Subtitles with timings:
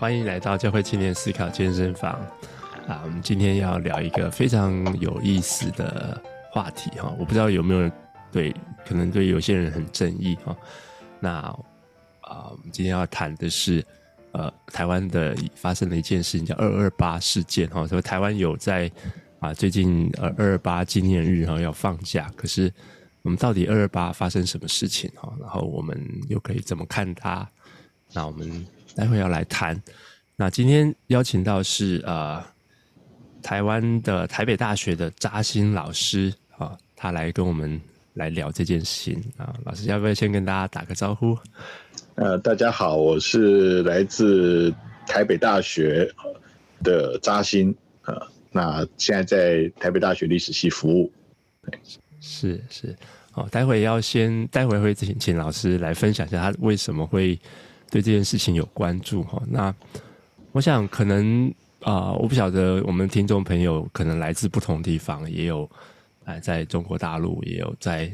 [0.00, 2.12] 欢迎来到教会青年思考健身房
[2.88, 3.02] 啊！
[3.04, 6.18] 我们今天要聊一个非常有意思的
[6.50, 7.92] 话题哈，我不知道有没有人
[8.32, 8.50] 对，
[8.86, 10.56] 可能对有些人很正义哈。
[11.20, 11.30] 那
[12.22, 13.84] 啊，我们今天要谈的是
[14.32, 17.86] 呃，台湾的发生的一件事情，叫二二八事件哈。
[17.86, 18.90] 所以台湾有在
[19.38, 22.72] 啊，最近呃二二八纪念日哈要放假，可是
[23.20, 25.30] 我们到底二二八发生什么事情哈？
[25.38, 27.46] 然后我们又可以怎么看它？
[28.14, 28.66] 那我们。
[28.96, 29.80] 待会要来谈，
[30.36, 32.42] 那今天邀请到是呃
[33.40, 37.80] 台湾的台北大学的扎心老师啊，他来跟我们
[38.14, 39.54] 来聊这件事情啊。
[39.64, 41.38] 老师要不要先跟大家打个招呼？
[42.16, 44.74] 呃，大家好，我是来自
[45.06, 46.12] 台北大学
[46.82, 51.10] 的扎心啊，那现在在台北大学历史系服务。
[52.20, 52.94] 是是，
[53.34, 57.38] 哦，待会要先待会会请请老师来分享一下他为什么会。
[57.90, 59.74] 对这件事情有关注哈，那
[60.52, 65.68] 我想可能啊、我不晓得我们听众朋友可能来自不同地方，也有
[66.26, 68.12] 啊，在中国大陆，也有在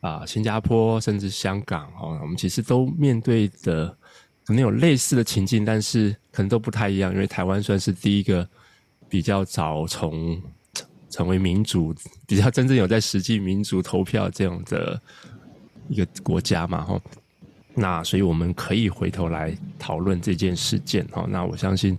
[0.00, 2.18] 啊、新加坡，甚至香港哦。
[2.20, 3.88] 我们其实都面对的
[4.44, 8.46] 可能有类似的情境，但是可能都不太一样，因为台湾算是第一个
[9.08, 10.38] 比较早从
[11.08, 11.94] 成为民主，
[12.26, 15.00] 比较真正有在实际民主投票这样的
[15.88, 17.00] 一个国家嘛，哈。
[17.74, 21.24] 那所以我们可以回头来讨论这件事件哈。
[21.28, 21.96] 那我相信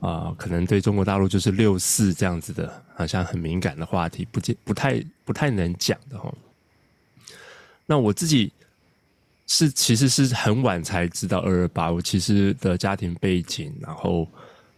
[0.00, 6.32] 啊、可能对中国大陆就是六四这样子的，好像很敏感的话题，不不太不太能讲的哈。
[7.84, 8.52] 那我自己
[9.48, 14.28] 是其实是很晚才知道二二八，我其实的家庭背景，然后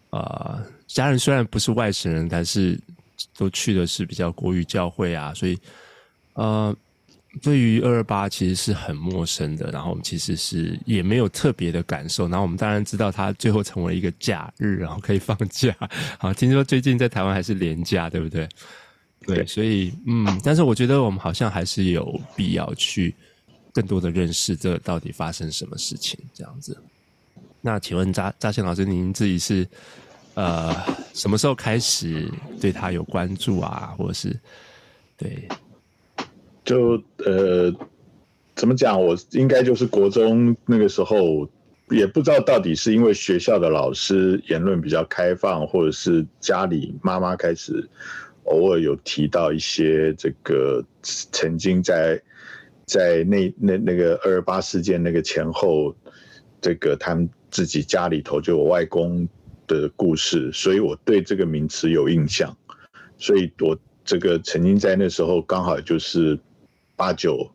[0.08, 2.80] 啊、家人虽然不是外省人，但是
[3.36, 5.58] 都去的是比较国语教会啊，所以
[6.32, 6.74] 呃。
[7.40, 12.28] 对于二二八其实是很陌生的，然后我们其实是也没有特别的感受。
[12.28, 15.74] 然后我们当然知道它最后成为一个假日，然后可以放假。
[16.18, 18.48] 好，听说最近在台湾还是连假，对不对？
[19.26, 23.14] 对，所以嗯，但是我觉得我们好像还是有必要去
[23.72, 26.76] 更多的认识这到底发生什么事情这样子。
[27.60, 29.68] 那请问扎扎新老师，您自己是
[30.34, 30.74] 呃
[31.14, 32.28] 什么时候开始
[32.60, 34.36] 对他有关注啊，或者是
[35.16, 35.46] 对？
[36.70, 37.74] 就呃，
[38.54, 39.04] 怎么讲？
[39.04, 41.50] 我应该就是国中那个时候，
[41.90, 47.84] 也不知道到底是因为学校的老师言论比较开放，或者是家里妈妈开始
[48.44, 52.22] 偶尔有提到一些这个曾经在
[52.86, 55.92] 在那那那个二二八事件那个前后，
[56.60, 59.28] 这个他们自己家里头就有外公
[59.66, 62.56] 的故事，所以我对这个名词有印象，
[63.18, 66.38] 所以我这个曾经在那时候刚好就是。
[67.00, 67.50] 八九，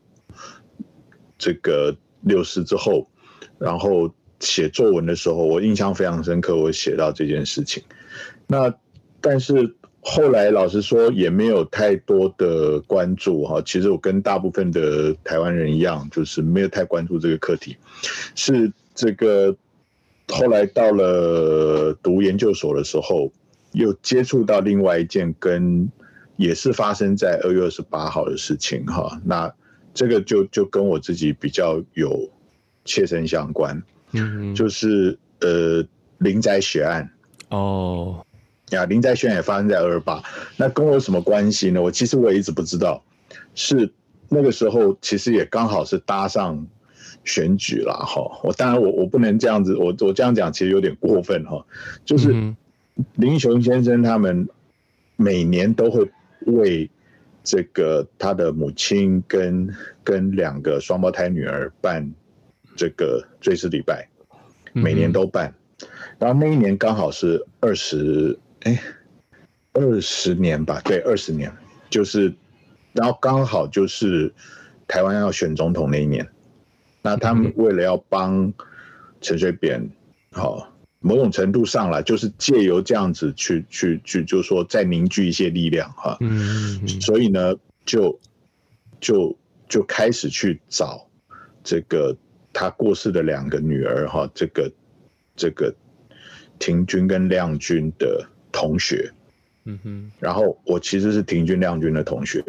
[1.37, 3.07] 这个六四之后，
[3.59, 6.55] 然后写作文的时候，我印象非常深刻。
[6.55, 7.83] 我写到这件事情，
[8.47, 8.73] 那
[9.21, 13.61] 但是后来老实说也没有太多的关注哈。
[13.63, 17.77] 其实我跟大部分的台湾人一样，就是没有太关注这个课题。
[18.33, 19.55] 是这个
[20.27, 23.31] 后来到了读研究所的时候，
[23.73, 25.87] 又接触到另外一件跟。
[26.37, 29.49] 也是发生在二月二十八号的事情哈，那
[29.93, 32.29] 这个就就跟我自己比较有
[32.83, 33.81] 切身相关，
[34.11, 35.81] 嗯，就是呃
[36.17, 37.09] 林宅血案。
[37.49, 38.25] 哦，
[38.71, 40.21] 呀林宅血案也发生在二二八，
[40.57, 41.81] 那跟我有什么关系呢？
[41.81, 43.01] 我其实我也一直不知道，
[43.53, 43.89] 是
[44.27, 46.67] 那个时候其实也刚好是搭上
[47.23, 51.65] 选举了哈，我当然我我不能这样子，我我这样讲其实有点过分哈，
[52.03, 52.53] 就是
[53.13, 54.49] 林雄先生他们
[55.15, 56.11] 每年都会。
[56.45, 56.89] 为
[57.43, 59.73] 这个他的母亲跟
[60.03, 62.09] 跟两个双胞胎女儿办
[62.75, 64.07] 这个追思礼拜，
[64.73, 65.53] 每年都办，
[66.17, 68.81] 然后那一年刚好是二十哎
[69.73, 71.51] 二十年吧，对，二十年，
[71.89, 72.33] 就是
[72.93, 74.33] 然后刚好就是
[74.87, 76.27] 台湾要选总统那一年，
[77.01, 78.53] 那他们为了要帮
[79.21, 79.89] 陈水扁
[80.31, 80.71] 好。
[81.05, 86.17] 某种程度上来，就是借由这样子去去去，就是说再凝聚一些力量哈。
[86.19, 87.55] 嗯，嗯，所以呢，
[87.85, 88.19] 就
[88.99, 89.37] 就
[89.69, 91.07] 就开始去找
[91.63, 92.17] 这个
[92.51, 94.71] 他过世的两个女儿哈，这个
[95.35, 95.71] 这个
[96.57, 99.13] 廷君跟亮君的同学。
[99.65, 100.11] 嗯哼。
[100.17, 102.43] 然后我其实是廷君亮君的同学。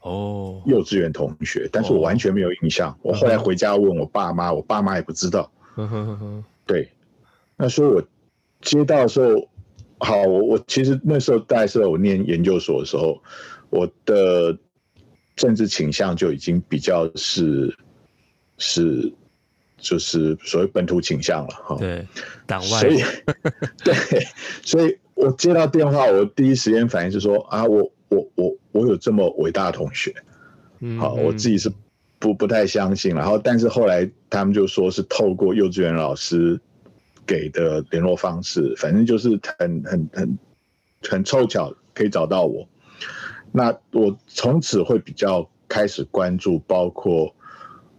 [0.00, 0.62] 哦。
[0.64, 2.98] 幼稚园同学，但是我完全没有印象。
[3.02, 5.52] 我后来回家问我爸妈，我爸妈也不知道。
[5.76, 6.44] 嗯哼哼哼。
[6.64, 6.88] 对。
[7.60, 8.02] 那所以，我
[8.62, 9.48] 接到的时候，
[9.98, 13.22] 好，我我其实那时候大概是我念研究所的时候，
[13.68, 14.56] 我的
[15.36, 17.76] 政治倾向就已经比较是
[18.56, 19.12] 是
[19.76, 21.76] 就是所谓本土倾向了哈。
[21.78, 22.06] 对，
[22.46, 22.80] 党外。
[22.80, 23.02] 所以，
[23.84, 23.94] 对，
[24.62, 30.14] 所以我接到电话，我第一时间反应是说啊，我我我我有这么伟大的同学，
[30.80, 31.70] 嗯，好，我自己是
[32.18, 33.14] 不不太相信。
[33.14, 36.58] 然后，但是后来他们就说是透过幼稚园老师
[37.26, 40.38] 给的联络方式，反正就是很很很
[41.02, 42.68] 很凑巧可以找到我。
[43.52, 47.34] 那我从此会比较开始关注，包括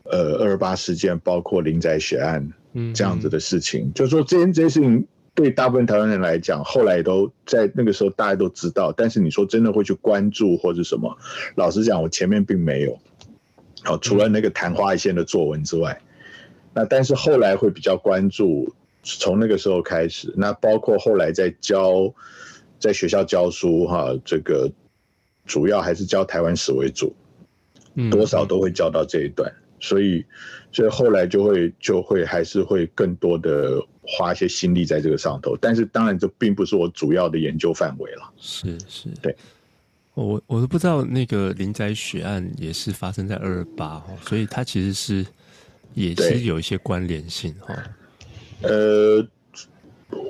[0.03, 3.87] 呃二二八事件，包括林宅血案，嗯，这样子的事情。
[3.87, 11.17] 嗯、就是说这些这些事情对大部分台湾人来讲，后来都在那个时候大家都知道，但是你说真的会去关注或者什么？
[11.55, 12.97] 老实讲，我前面并没有。
[13.83, 15.99] 好，除了那个昙花一现的作文之外，
[16.73, 18.73] 那但是后来会比较关注，
[19.03, 22.13] 从那个时候开始，那包括后来在教
[22.79, 24.71] 在学校教书哈，这个。
[25.43, 27.13] 主要还是教台湾史为主，
[28.09, 30.23] 多少都会教到这一段，嗯、所以，
[30.71, 38.31] 所以后来就会就会还是会更多的花一些心力在这个上头，但是当然这并不是我主要的研究范围了。
[38.37, 39.35] 是是，对，
[40.13, 45.25] 我我都不知道那个林宅血案也是发生在二二八哈，所以它其实是
[45.95, 47.75] 也是有一些关联性哈。
[48.63, 49.27] 呃。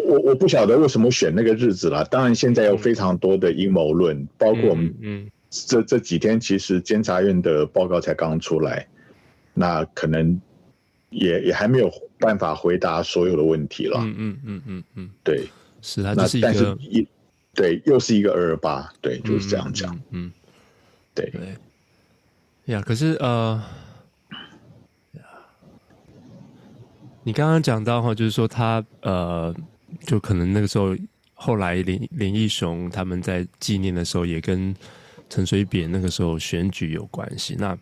[0.03, 2.05] 我我不晓得为什么选那个日子了。
[2.05, 8.87] 当然，现在有非常多的阴谋论，嗯、包括我们嗯，这这几天其实监察院的报告才刚出来，
[9.55, 10.39] 那可能
[11.09, 13.97] 也也还没有办法回答所有的问题了。
[14.03, 15.47] 嗯嗯嗯嗯嗯，对，
[15.81, 17.07] 是啊，是但是一
[17.55, 19.95] 对，又是一个二二八，对，就是这样讲。
[20.11, 20.31] 嗯，嗯，
[21.15, 21.55] 对对
[22.65, 23.59] 呀，可是呃，
[27.23, 29.55] 你刚刚讲到哈，就是说他呃。
[30.07, 30.95] 就可能那个时候，
[31.33, 34.73] 后来林林义雄他们在纪念的时候，也跟
[35.29, 37.57] 陈水扁那个时候选举有关系。
[37.59, 37.77] 那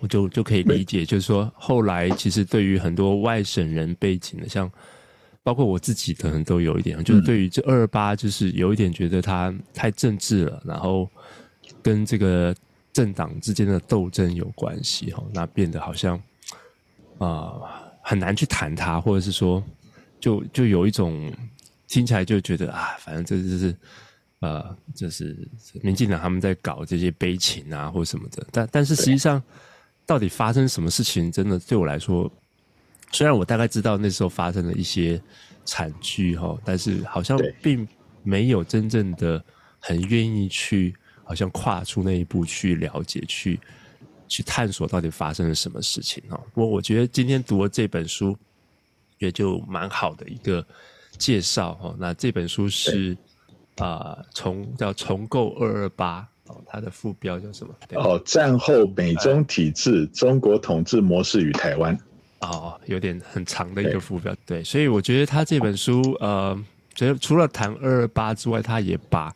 [0.00, 4.68] 我就就可以理解，就是说后来其实对于很多外省人背景的，像
[5.44, 11.08] 包括我自己，可能都有一点，就是对于这二二八，就是有一点觉得他太政治了，然后
[11.80, 12.52] 跟这个
[12.92, 16.16] 政党之间的斗争有关系哈，那变得好像
[17.18, 17.68] 啊、呃、
[18.00, 19.62] 很难去谈它，或者是说。
[20.22, 21.32] 就就有一种
[21.88, 23.74] 听起来就觉得啊，反正这就是
[24.40, 25.34] 呃，就是
[25.80, 28.46] 民进党他们在搞这些悲情啊，或什么的。
[28.52, 29.42] 但但是实际上，
[30.04, 32.30] 到底发生什么事情，真的对我来说，
[33.12, 35.18] 虽然我大概知道那时候发生了一些
[35.64, 37.88] 惨剧哈，但是好像并
[38.22, 39.42] 没有真正的
[39.78, 40.94] 很愿意去，
[41.24, 43.58] 好像跨出那一步去了解，去
[44.30, 46.40] 去探索到底发生了什么事情哈。
[46.54, 48.34] 不过我觉得今天读了这本书。
[49.20, 50.66] 也就蛮好的一个
[51.18, 53.14] 介绍哈，那这本书是
[53.76, 57.74] 啊，重、呃、叫重构二二八哦，它的副标叫什么？
[57.96, 61.94] 哦，战后美中体制、呃、中国统治模式与台湾。
[62.38, 66.58] 哦，有点很长的一个副标，对，对，所以我觉得他这本书呃，
[66.94, 69.30] 觉得除了谈二二八之外，他也把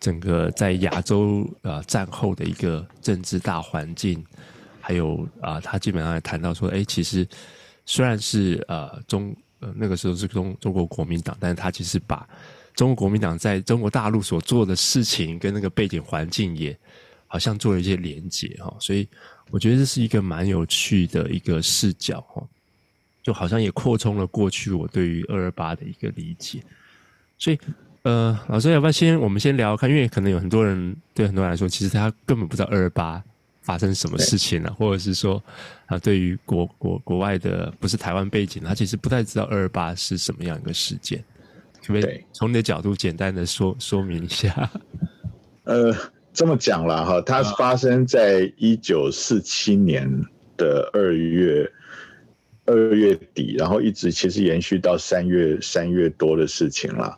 [0.00, 4.24] 整个在亚洲呃战后的一个政治大环境，
[4.80, 7.28] 还有啊、他基本上也谈到说，哎，其实。
[7.86, 9.34] 虽然是呃中
[9.74, 12.28] 那个时候是中中国国民党，但是他其实把
[12.72, 16.78] 中国国民党在中国大陆所做的事情跟那个背景环境也
[17.26, 19.08] 好像做了一些连结哈，所以
[19.50, 22.46] 我觉得这是一个蛮有趣的一个视角哈，
[23.24, 26.62] 就好像也扩充了过去我对于二二八的一个理解。
[27.38, 27.58] 所以
[28.02, 33.22] 呃，老师要不要先我们先聊看，因为可能有很多人对很多人来说，其实他根本不知道二二八。
[33.62, 35.40] 发生什么事情了、啊，或者是说
[35.86, 41.22] 啊，对于国国国外的不是台湾背景，他其实不太知道二二八是什么样一个事件，
[41.86, 44.70] 可不可以从你的角度简单的说说明一下？
[45.64, 45.94] 呃，
[46.32, 50.10] 这么讲了哈，它发生在一九四七年
[50.56, 51.70] 的二月
[52.64, 57.16] 二月底，然后一直其实延续到三月三月多的事情了。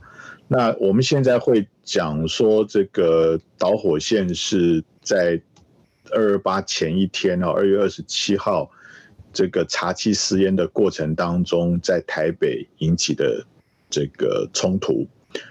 [0.53, 5.41] 那我们现在会讲说，这个导火线是在。
[6.15, 8.71] 二二八前一天哦，二月二十七号，
[9.33, 13.43] 这个查缉私烟的过程当中，在台北引起的
[13.89, 15.07] 这个冲突，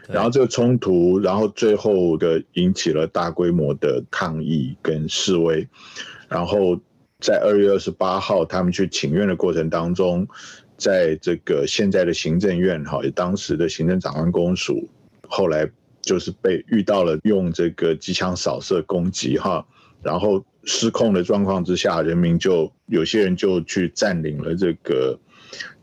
[0.07, 5.67] 然后这个冲突，然后最后的引起了大规模的抗议跟示威，
[6.27, 6.79] 然后
[7.19, 10.27] 在二月二十八号他们去请愿的过程当中，
[10.81, 14.89] 在这个现在的行政院哈，当时的行政长官公署，
[15.29, 15.69] 后来
[16.01, 19.63] 就是被遇到了用这个机枪扫射攻击哈，
[20.01, 20.43] 然后。
[20.63, 25.19] 失控的状况之下，人民就有些人就去占领了这个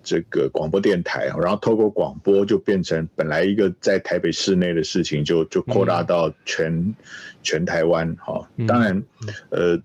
[0.04, 6.94] 这个广播电台，然后透过广播就变成本来一个在台北市内的事情就，就就扩大到全、嗯、
[7.42, 8.14] 全台湾。
[8.20, 9.02] 哈，当然，
[9.50, 9.82] 呃，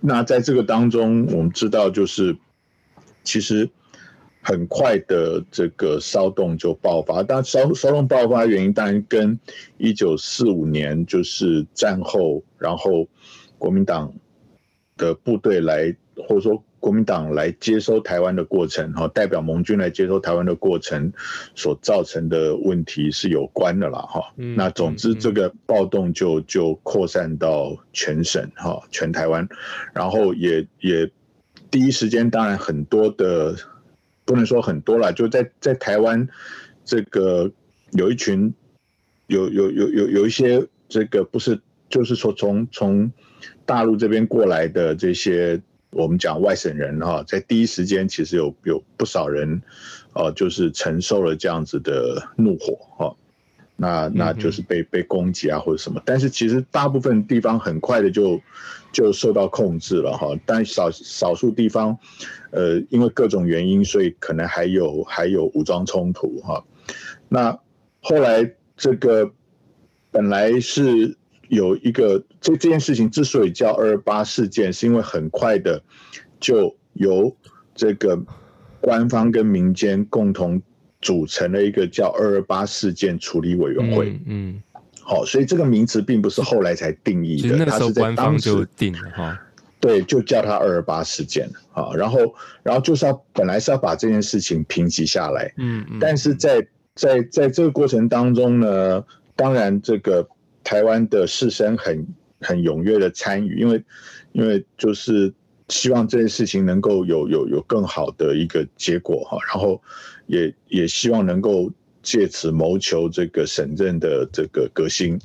[0.00, 2.36] 那在这个当中，我们知道就是
[3.22, 3.70] 其实
[4.42, 7.22] 很快的这个骚动就爆发。
[7.22, 9.38] 当然骚骚动爆发的原因当然跟
[9.78, 13.08] 一九四五年就是战后，然后
[13.56, 14.12] 国民党
[14.96, 15.96] 的部队来，
[16.28, 16.62] 或者说。
[16.82, 21.12] 国民党来接收台湾的过程，哈，代表盟军来接收台湾的过程
[21.54, 24.34] 所造成的问题是有关的啦，哈。
[24.34, 29.48] 那总之，这个暴动就就扩散到全省，哈，全台湾，
[29.94, 31.08] 然后也也
[31.70, 33.54] 第一时间，当然很多的
[34.24, 36.28] 不能说很多了，就在在台湾
[36.84, 37.50] 这个
[37.92, 38.52] 有一群
[39.26, 43.12] 有有有有有一些这个不是，就是说从从
[43.64, 45.60] 大陆这边过来的这些。
[45.94, 49.60] 我们讲外省人哈，在第一时间其实有有不少人，
[50.14, 53.14] 哦，就是承受了这样子的怒火哈，
[53.76, 58.40] 那那就是被被攻击啊或者什么，但是其实大部分地方很快的就
[58.92, 61.98] 就受到控制了哈，但少少数地方，
[62.50, 66.64] 呃，因为各种原因，所以可能还有还有武装冲突哈，
[67.28, 67.58] 那
[68.00, 69.30] 后来这个
[70.10, 71.16] 本来是。
[71.48, 75.82] 有一个这这件事情之所以叫二二八事件，是因为很快的
[76.40, 77.36] 就由
[77.74, 78.18] 这个
[78.80, 80.62] 官方跟民间共同
[81.02, 84.18] 组成了一个叫二二八事件处理委员会。
[84.24, 84.62] 嗯，
[85.04, 89.40] 好，所以这个名词并不是后来才定义的，它是在当时就定了哈。
[89.80, 91.90] 对，就叫它二二八事件啊。
[91.94, 92.18] 然后，
[92.62, 95.52] 然后就是要本来是要把这件事情平息下来。
[95.56, 95.98] 嗯嗯。
[96.00, 99.04] 但是在在在这个过程当中呢，
[99.36, 100.26] 当然这个。
[100.64, 102.06] 台湾的士绅很
[102.40, 103.82] 很踊跃的参与，因为
[104.30, 105.34] 因为就是
[105.68, 109.82] 希望这件事情能够有有有更好的一个结果哈，然后
[110.28, 111.68] 也也希望能够
[112.02, 115.18] 借此谋求这个省政的这个革新，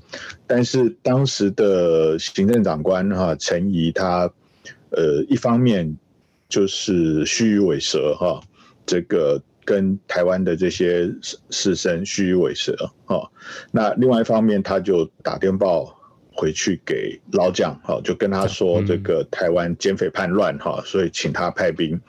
[0.46, 4.32] 但是当时的行政长官哈陈仪他
[4.92, 5.98] 呃一方面
[6.48, 8.42] 就是虚与委蛇哈
[8.86, 9.42] 这个。
[9.68, 11.14] 跟台湾的这些
[11.50, 13.30] 士绅虚与委蛇哈，
[13.70, 15.94] 那另外一方面，他就打电报
[16.32, 22.00] 回去给老蒋，哈，就跟他说这个台湾奸匪叛乱，哈，所以请他派兵。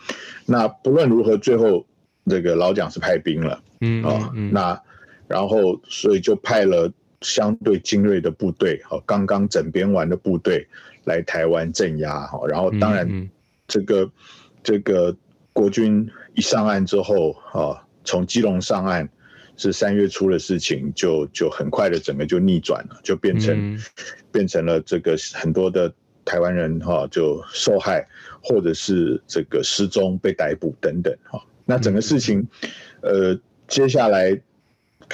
[0.46, 1.84] 那不论如何，最后
[2.26, 4.82] 这个老蒋是派兵了，嗯啊，那
[5.26, 10.66] 然后所以就派了相对精锐的部队，哈，刚刚整编完的部队
[11.04, 13.28] 来台湾镇压，哈，然后当然
[13.66, 14.10] 这个
[14.62, 15.16] 这个
[15.52, 16.08] 国军。
[16.34, 19.08] 一上岸之后，啊，从基隆上岸
[19.56, 23.82] 是三月初的事情，就就很快的整个就逆转了，就变成、嗯、
[24.30, 25.92] 变成了这个很多的
[26.24, 28.06] 台湾人哈就受害，
[28.40, 31.44] 或者是这个失踪被逮捕等等哈。
[31.64, 32.46] 那整个事情，
[33.00, 33.36] 呃，
[33.68, 34.40] 接下来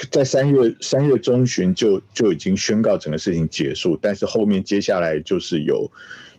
[0.09, 5.91] 在三月三月中旬就就已经宣告整个事情结束，但是后面接下来就是有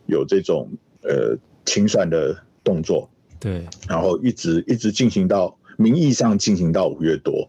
[0.06, 0.68] 有这种
[1.02, 3.08] 呃清算的动作。
[3.38, 7.48] 对，然后一直一直进行到名义上进行到五月多，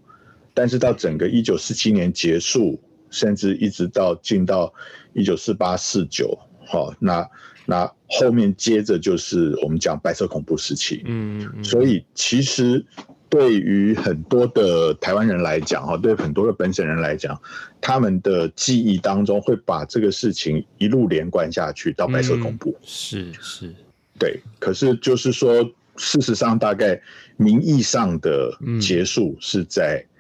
[0.53, 2.77] 但是到整个一九四七年结束，
[3.09, 4.73] 甚至一直到进到
[5.13, 7.25] 一九四八四九，好，那
[7.65, 12.85] 那后面接着就是我们讲白色恐怖时期，嗯，嗯，所以其实
[13.29, 17.39] 对于很多的台湾人来讲，哈，对很多的本省人来讲，
[17.81, 23.73] 他们的记忆当中会把这个事情一路连贯下去到白色恐怖，嗯、是是，
[24.19, 25.69] 对，可是就是说。
[25.99, 27.01] 事实上，大概
[27.37, 30.13] 名义上的结束是在、嗯、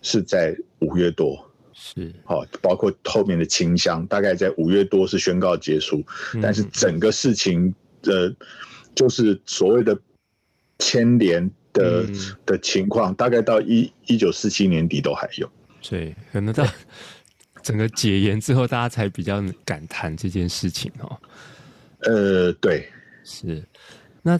[0.00, 2.10] 是在五月多，是。
[2.24, 6.02] 好，包括后面的清乡，大概在五月多是宣告结束，
[6.32, 8.34] 嗯、但是整个事情的，
[8.94, 9.94] 就是所谓的
[10.78, 15.50] 牵连的、嗯、的情况，大概到一一九四七年底都还有。
[15.88, 16.66] 对，可能到
[17.62, 21.18] 整个解严之后，大家才比较敢谈这件事情哦。
[22.00, 22.88] 呃，对，
[23.24, 23.62] 是
[24.22, 24.38] 那。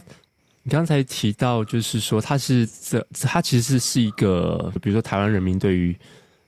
[0.63, 5.97] 你刚才提到，就是说，他是这，他其实是一个，比如说台湾人民对于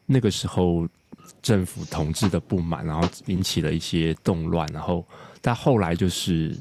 [0.05, 0.87] 那个时候
[1.41, 5.03] 政府统治的不满，然后引起了一些动乱，然后
[5.41, 6.55] 但后来就是，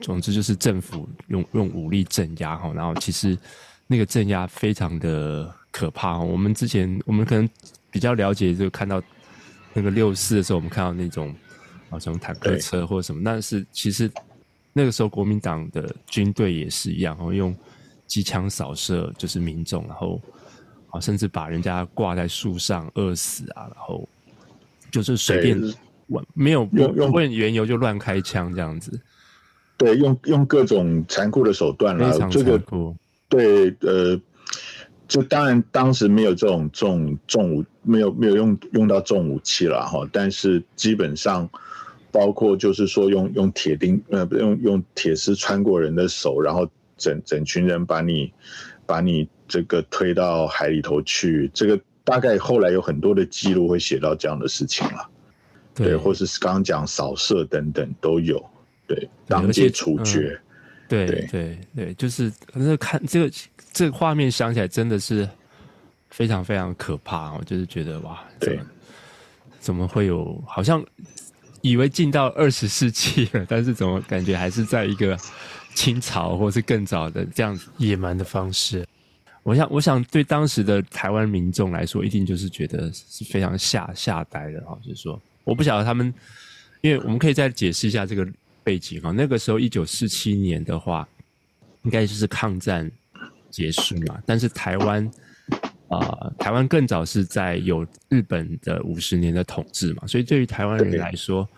[0.00, 3.36] 总之就是政府用用武力镇压哈，然后其实
[3.86, 6.18] 那个镇压非常的可怕。
[6.18, 7.48] 我们之前我们可能
[7.90, 9.02] 比较了解，就看到
[9.74, 11.34] 那个六四的时候，我们看到那种
[11.90, 14.10] 啊什么坦克车或者什么，但是其实。
[14.74, 17.56] 那个时候，国民党的军队也是一样，然后用
[18.06, 20.22] 机枪扫射，就是民众，然后
[20.90, 24.08] 啊，甚至把人家挂在树上饿死啊，然后
[24.92, 25.60] 就是随便
[26.08, 29.00] 问，没有不问缘由就乱开枪这样子。
[29.78, 32.60] 对，用用各种残酷的手段来，这个
[33.30, 34.20] 对，呃，
[35.06, 41.48] 就当然当时没有这种重重武，没有没有用用到重武器了哈，但是基本上。
[42.10, 46.66] 包括就是说用用铁钉呃，用用铁丝穿过人的手，然后
[46.96, 48.32] 整整群人把你
[48.86, 55.06] 把你这个推到海里头去，这个大概后来有很多的记录会写到这样的事情了，
[55.74, 58.42] 对，对，或是刚刚讲扫射等等都有，
[58.88, 60.42] 对，当街处决，嗯、
[60.88, 63.30] 对对对对，就是那看这个
[63.72, 65.28] 这个画面想起来真的是
[66.10, 68.58] 非常非常可怕，我就是觉得哇，对，
[69.60, 70.84] 怎么会有好像
[71.60, 75.16] 以为进到二十世纪了，但是怎么感觉还是在一个。
[75.74, 78.84] 清朝或是更早的这样子野蛮的方式，
[79.44, 84.76] 我想，我想对当时的台湾民众来说，一定就是觉得是非常吓吓呆的哈。
[84.82, 86.12] 就是说，我不晓得他们，
[86.80, 88.26] 因为我们可以再解释一下这个
[88.68, 89.10] 背景啊。
[89.10, 91.08] 那个时候，一九四七年的话，
[91.84, 92.90] 应该就是抗战
[93.50, 94.20] 结束嘛。
[94.26, 95.04] 但是台湾
[95.88, 101.48] 啊、呃，台湾更早是在有日本的五十年的统治嘛，所以对于台湾人来说。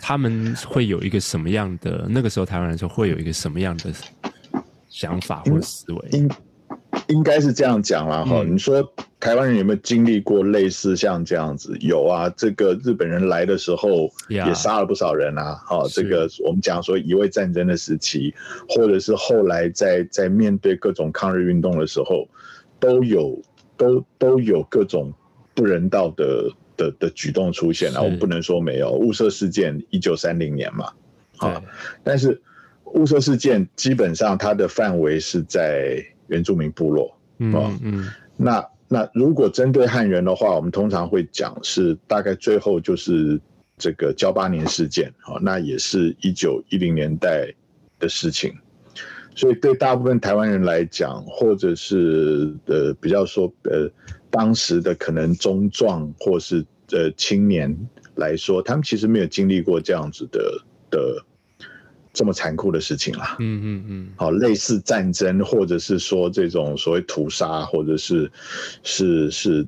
[0.00, 2.04] 他们会有一个什么样的？
[2.10, 3.94] 那个时候台湾人说会有一个什么样的
[4.88, 6.08] 想法或思维？
[6.10, 6.28] 应
[7.06, 8.24] 应该是这样讲啦。
[8.24, 8.54] 哈、嗯。
[8.54, 8.82] 你说
[9.20, 11.76] 台湾人有没有经历过类似像这样子？
[11.80, 15.54] 有啊，这个日本人来的时候也杀了不少人啊。
[15.66, 18.34] 哈，这个我们讲说乙未战争的时期，
[18.68, 22.28] 或者是后来在在面对各种抗日运动的时候，
[22.80, 23.40] 都有
[23.76, 25.12] 都都有各种
[25.54, 26.50] 不人道的。
[26.78, 28.92] 的的举动出现了，我们不能说没有。
[28.92, 30.92] 雾社事件一九三零年嘛，
[31.38, 31.60] 啊，
[32.04, 32.40] 但是
[32.84, 43.40] 雾社事件基本上它的范围是在原住民部落，嗯嗯，那那如果针对汉人的话，我们通常会讲是大概最后就是
[43.76, 47.52] 这个交八年事件，啊，那也是一九一零年代
[47.98, 48.54] 的事情，
[49.34, 53.90] 所以对大部分台湾人来讲，或者是呃比较说呃。
[54.30, 57.74] 当时的可能中壮或是呃青年
[58.16, 61.24] 来说，他们其实没有经历过这样子的的
[62.18, 63.36] 这么残酷的事情啦。
[63.38, 64.08] 嗯嗯嗯。
[64.16, 68.28] 好，类似战争，或者是说这种所谓屠杀，或者是
[68.82, 69.64] 是是，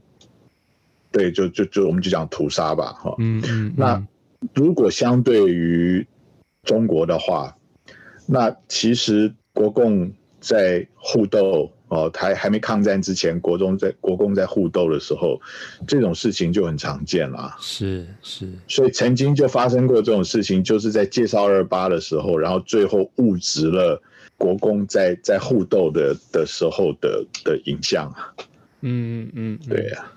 [1.12, 2.92] 对，就就就我们就讲屠杀吧。
[2.94, 3.14] 哈。
[3.18, 3.72] 嗯嗯。
[3.76, 4.04] 那
[4.52, 6.04] 如果相对于
[6.64, 7.56] 中国的话，
[8.26, 11.70] 那其实国共在互斗。
[11.90, 15.40] 哦，还还没抗战之前，国中在国共在互斗的时候，
[15.88, 17.52] 这种事情就很常见了。
[17.60, 24.00] 是是，所以曾经就发生过这种事情，就是在介绍二八的时候，然后最后误植了
[24.38, 28.32] 国共在在互斗的的时候的的影像啊。
[28.82, 30.14] 嗯嗯，对呀、啊，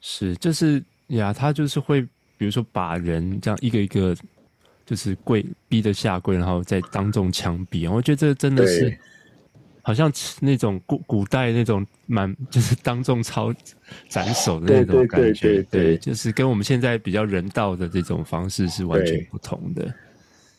[0.00, 2.02] 是就是呀，他就是会
[2.38, 4.16] 比如说把人这样一个一个
[4.86, 7.90] 就是跪逼着下跪，然后再当众枪毙。
[7.90, 8.96] 我觉得这真的是。
[9.86, 13.52] 好像那种古古代那种蛮 就是当众抄
[14.08, 19.82] 斩首的那种感觉，对，对，对，对，对，就是跟我们现在比较人道的这种方式是完全不同的。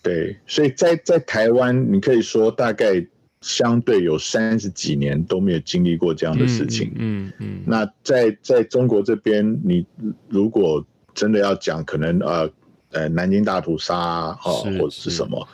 [0.04, 3.04] 对，对，所以在在台湾，你可以说大概
[3.42, 6.92] 相对有三十几年都没有经历过这样的事情。
[6.96, 7.64] 嗯嗯，嗯。
[7.66, 9.84] 那在在中国这边，你
[10.30, 10.86] 如果
[11.16, 12.52] 真的要讲，可能呃
[12.92, 15.48] 呃南京大屠杀啊，或者是什么，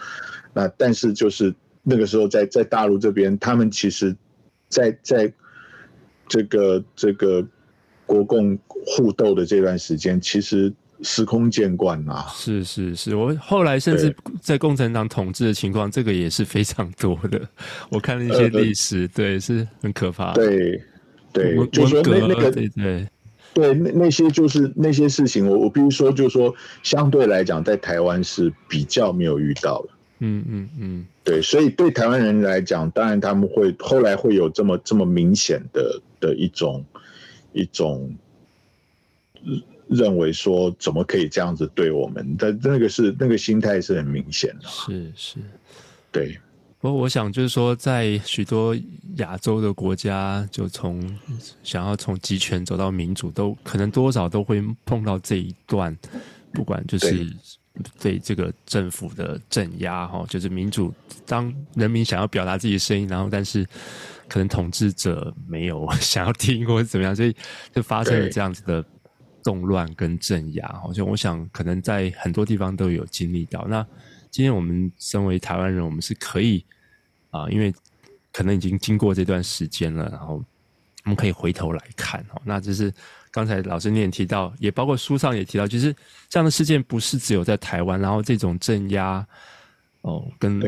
[0.53, 1.55] 那但是就是。
[1.83, 4.15] 那个时候在，在在大陆这边，他们其实
[4.69, 5.33] 在，在在
[6.27, 7.45] 这个这个
[8.05, 12.27] 国共互斗的这段时间，其实司空见惯啊。
[12.33, 17.41] 是是是，我后来甚至在共产党统治的情况，这个也是非常多的。
[17.89, 20.33] 我看了一些历史，呃、对，是很可怕。
[20.33, 20.81] 对
[21.33, 23.07] 对，就说那那个对对
[23.53, 29.89] 对，那那些就是那些事情，我我必须说，就是说相对来讲，在台湾是比较没有遇到的。
[30.19, 36.83] 嗯嗯嗯，对，所以对台湾人来讲，当然他们会后来会有这么这么明显的的一种
[37.53, 38.11] 一种
[39.87, 42.35] 认为说，怎么可以这样子对我们？
[42.39, 44.67] 但那个是那个心态是很明显的。
[44.67, 45.37] 是是，
[46.11, 46.39] 对。
[46.79, 48.75] 不过我想就是说，在许多
[49.17, 51.15] 亚洲的国家，就从
[51.61, 55.95] 想要从集权走到民主，都可能多少都会碰到这一段，
[56.51, 57.31] 不管就是。
[57.99, 60.93] 对这个政府的镇压，哈，就是民主，
[61.25, 63.65] 当人民想要表达自己的声音，然后但是
[64.27, 67.35] 可能统治者没有 想要听或者怎么样，所以
[67.73, 68.83] 就发生了这样子的
[69.41, 70.67] 动乱跟镇压。
[70.83, 73.65] 好像我想可能在很多地方都有经历到。
[73.67, 73.85] 那
[74.29, 76.65] 今天我们身为台湾人，我们是可以
[77.29, 77.73] 啊，因为
[78.33, 80.43] 可能已经经过这段时间了，然后
[81.05, 82.93] 我们可以回头来看，哈，那就是。
[83.31, 85.95] 刚才老师你也提到，也包括书上也提到，就是
[86.29, 89.25] 这样的事件不是只有在台湾，然后这种镇压
[90.01, 90.61] 哦，跟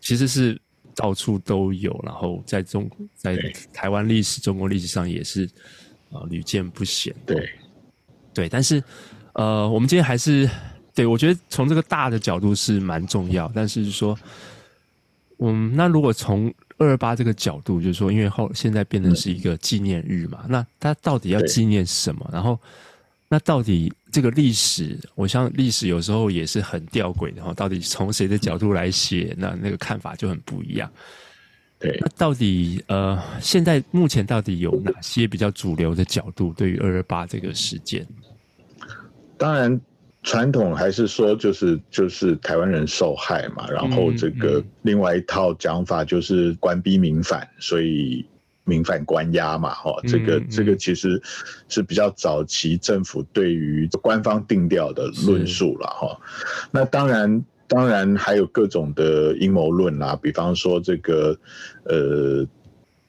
[0.00, 0.60] 其实是
[0.94, 3.36] 到处都有，然后在中在
[3.72, 5.48] 台湾历史、中国历史上也是
[6.12, 7.14] 啊屡见不鲜。
[7.24, 7.48] 对
[8.34, 8.82] 对，但是
[9.32, 10.48] 呃，我们今天还是
[10.94, 14.18] 对我觉得从这个大的角度是蛮重要，但是说，
[15.38, 22.28] 嗯，那如果从二二八这个角度，就是说，因为后现在变成是一个纪念日嘛，嗯、那它到底要纪念什么？
[22.32, 22.58] 然后，
[23.28, 27.54] 那到底这个历史，我想历史有时候也是很吊诡的哈。
[27.54, 30.90] 到底从谁的角度来写，那那个看法就很不一样。
[31.78, 38.06] 对，那到底呃，现在目前到底有哪些比较主流的角度对于二二八这个事件？
[39.38, 39.80] 当然。
[40.24, 48.24] 传统还是说就是就是台湾人受害嘛，然后这个另外一套讲法就是官逼民反，所以
[48.64, 51.22] 民反官压嘛，哈，这个这个其实
[51.68, 56.18] 是比较早期政府对于官方定调的论述了哈。
[56.70, 61.38] 那当然当然还有各种的阴谋论啦，比方说这个
[61.84, 62.46] 呃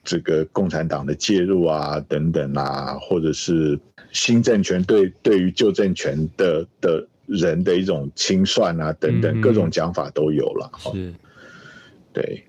[0.04, 3.80] 这个共产党的介入啊等等啊，或者是。
[4.16, 10.70] 新政权对对于旧政权的的人的一种清算啊，等等各种讲法都有了。
[10.78, 11.12] 是，
[12.14, 12.42] 对。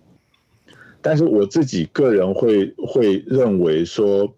[1.02, 4.34] 但是我自己个人会会认为说，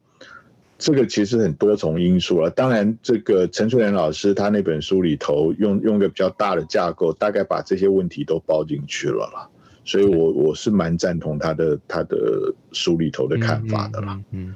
[0.80, 2.50] 这个其实很多重因素了。
[2.50, 9.48] 当然，这个陈翠莲老师他那本书里头用用个比较大的架构，大概把这些问题都包进去了啦。
[9.86, 14.20] 所以我我是蛮赞同他的他的书里头的看法的啦。
[14.32, 14.56] 嗯，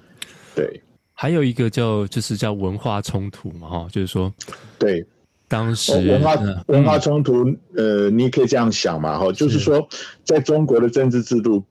[0.55, 0.81] 对。
[1.23, 4.29] 还有一个叫就是叫文化冲突嘛，哈，就是说，
[4.77, 5.05] 对，
[5.47, 6.35] 当时文化
[6.67, 7.45] 文化冲突，
[7.77, 9.87] 呃，你可以这样想嘛，哈，就是说，
[10.25, 11.63] 在中国的政治制度，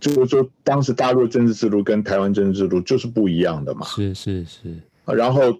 [0.00, 5.56] 就是说，当时大陆政治制度跟台湾政治制度就是不一样的嘛，是是是，然后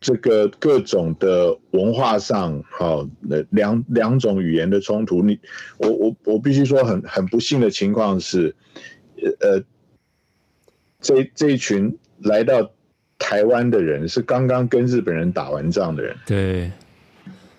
[0.00, 3.08] 这个各种的文化上，哈，
[3.50, 5.38] 两两种语言的冲突，你
[5.78, 8.56] 我我我必须说很很不幸的情况是，
[9.38, 9.62] 呃，
[11.00, 11.96] 这这一群。
[12.22, 12.70] 来到
[13.18, 16.70] 台湾的人是刚刚跟日本人打完仗的人，对。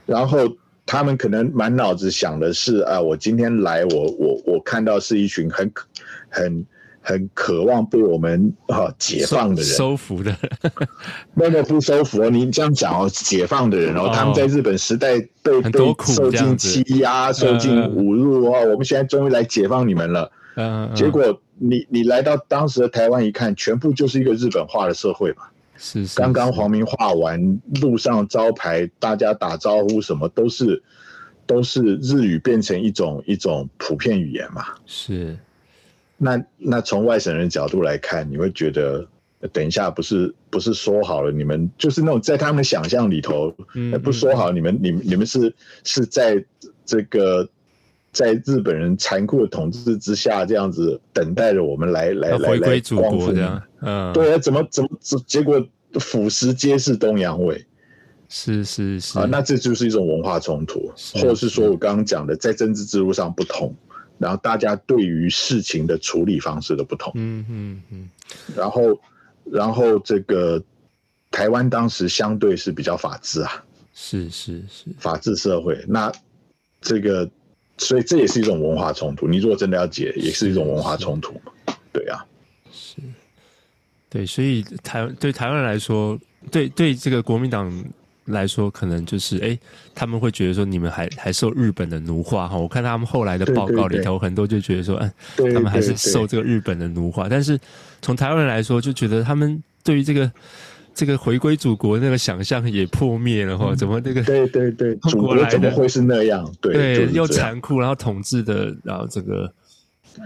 [0.06, 0.40] 然后
[0.86, 5.70] 他们可能满脑子想的是啊，我今天来我，我我我看到是一群很
[6.30, 6.66] 很
[7.02, 10.34] 很渴望被我们啊解放的人，收服的。
[11.36, 20.32] 那个不收服，您这样讲哦，解放的人哦，他们在日本时代被被受尽欺压、受尽侮辱哦，我们现在终于来解放你们了。
[20.56, 21.42] 嗯，结果。
[21.60, 25.44] 你你来到当时的台湾一看，全部就是一个日本化的社会嘛。
[25.78, 26.18] 是，是，是。
[26.18, 30.82] 刚刚黄明画完，路上招牌，大家打招呼什么都是
[31.46, 34.66] 都是日语变成一种一种普遍语言嘛。
[34.86, 35.38] 是。
[36.18, 39.08] 那那从外省人角度来看，你会觉得，
[39.52, 46.44] 等一下不是不是说好了，你们就是那种在他们的想象里头，嗯，嗯，不说好，你们你们你们是是在
[46.86, 47.48] 这个。
[48.18, 54.90] 在日本人残酷的统治之下，这样子等待着我们来来来来归祖国这样，嗯，对啊，怎么怎么
[55.28, 55.64] 结果
[56.00, 57.64] 腐蚀皆是东洋味，
[58.28, 59.20] 是是是。
[59.20, 63.72] 啊，那这就是一种文化冲突，或者是说我刚刚讲的，在政治制度上不同，
[64.18, 68.10] 然后大家对于事情的处理方式的不同，嗯嗯嗯，
[68.56, 69.00] 然后
[69.44, 70.60] 然后这个
[71.30, 74.90] 台湾当时相对是比较法治啊，是是是。
[74.98, 76.12] 法治社会，那
[76.82, 77.30] 这个。
[77.78, 79.28] 所以这也是一种文化冲突。
[79.28, 81.76] 你如果真的要解，也是一种文化冲突嘛？
[81.92, 82.26] 对啊，
[82.72, 82.98] 是，
[84.10, 84.26] 对。
[84.26, 86.20] 所以台对台湾人来说，
[86.52, 87.72] 对对这个国民党
[88.26, 89.58] 来说，可能就是哎，
[89.96, 92.58] 他们会觉得说，你们还还受日本的奴化哈。
[92.58, 97.28] 我看他们后来的报告里头，很多就觉得说，嗯，他们还是受这个日本的奴化。
[97.30, 97.60] 但是
[98.02, 100.32] 从台湾人来说，就觉得他们对于这个。
[100.98, 103.76] 这个回归祖国那个想象也破灭了哈？
[103.76, 104.24] 怎么那个？
[104.24, 106.52] 对对对，祖国怎么会是那样？
[106.60, 109.46] 对，对又残酷，然后统治的，然后这个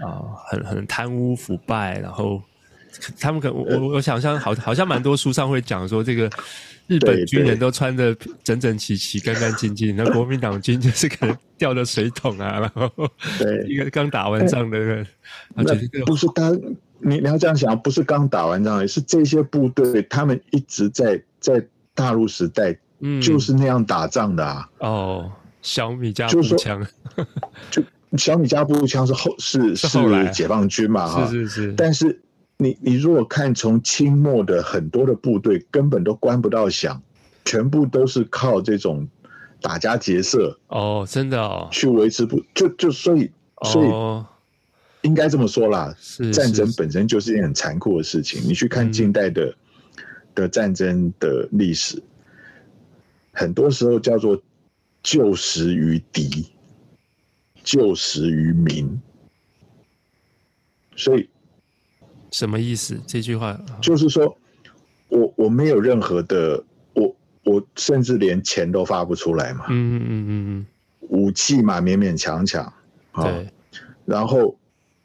[0.00, 2.40] 呃，很很贪污腐败，然后
[3.20, 6.30] 他们可我我我想象好好像蛮多书上会讲说，这个
[6.86, 12.90] 日本军人都穿得整整齐齐、干干净净，那国民党军就是可能掉的水桶啊，然后
[13.38, 15.06] 对一个刚打完仗的人，
[15.54, 15.62] 那
[16.06, 16.50] 不是他。
[17.04, 22.78] 你你要这样想，不是刚打完仗，是这些部队他们一直在在大陆时代，
[23.20, 24.68] 就是那样打仗的啊。
[24.78, 26.86] 嗯、哦，小米加步枪，
[27.70, 27.82] 就
[28.16, 29.88] 小米加步枪是后是是
[30.32, 31.08] 解放军嘛？
[31.08, 31.72] 哈，是是是。
[31.74, 32.20] 但是
[32.56, 37.02] 你你如果看从清末的很多的部队，根本都关不到响，
[37.44, 39.08] 全部都是靠这种
[39.60, 43.30] 打家劫舍哦，真的哦，去维持不就就所以
[43.64, 43.88] 所以。
[43.88, 44.26] 哦
[45.02, 48.40] 应该这么说啦，是战争本身就是一件很残酷的事情。
[48.44, 52.00] 你去看近代的、嗯、的战争的历史，
[53.32, 54.40] 很多时候叫做
[55.02, 56.52] 救时于敌，
[57.64, 59.00] 救时于民。
[60.94, 61.28] 所以
[62.30, 62.96] 什么意思？
[63.04, 64.38] 这句话就是说，
[65.08, 66.62] 我我没有任何的，
[66.94, 69.66] 我我甚至连钱都发不出来嘛。
[69.68, 70.66] 嗯嗯嗯嗯嗯，
[71.08, 72.72] 武器嘛，勉勉强强。
[73.14, 73.52] 对，
[74.04, 74.56] 然后。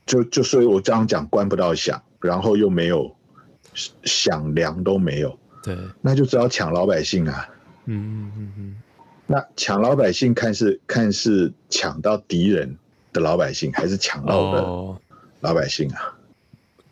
[0.07, 3.13] 就就所以，我这样讲，关不到饗，然后又没有
[4.03, 7.47] 饗粮都没有，对，那就只好抢老百姓啊。
[7.85, 8.75] 嗯嗯嗯嗯，
[9.27, 12.75] 那抢老百姓，看是看是抢到敌人
[13.11, 14.99] 的老百姓，还是抢到的
[15.41, 15.99] 老百姓啊？
[15.99, 16.15] 哦、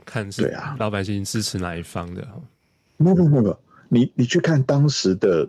[0.06, 2.28] 看是对啊，老百姓支持哪一方的？
[2.98, 5.48] 不不不不，你你去看当时的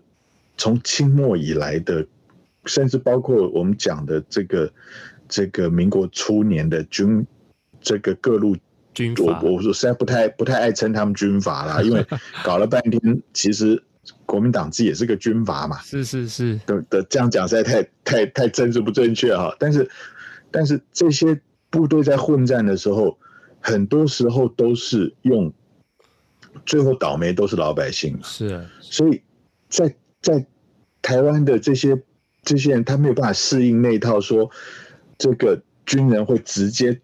[0.57, 2.07] 从清末以来的，
[2.65, 4.73] 甚至包括我们讲的这个
[5.29, 7.27] 这个民国初年的军。
[7.87, 8.57] 这个各路
[8.93, 12.05] 军阀，我我说实在不太不太爱称他们军阀啦， 因为
[12.43, 13.81] 搞了半天，其实
[14.25, 15.81] 国民党自己也是个军阀嘛。
[15.83, 19.55] 是是是的的，这样讲实在太太太政治不正确哈。
[19.61, 19.89] 但是
[20.51, 23.17] 但是这些部队在混战的时候，
[23.61, 25.53] 很多时候都是用，
[26.65, 28.19] 最后倒霉都是老百姓。
[28.25, 29.23] 是啊，所以
[29.69, 30.45] 在在
[31.03, 32.03] 台湾的这些
[32.43, 34.51] 这些人，他没有办法适应那一套，说
[35.17, 37.01] 这个军人会直接。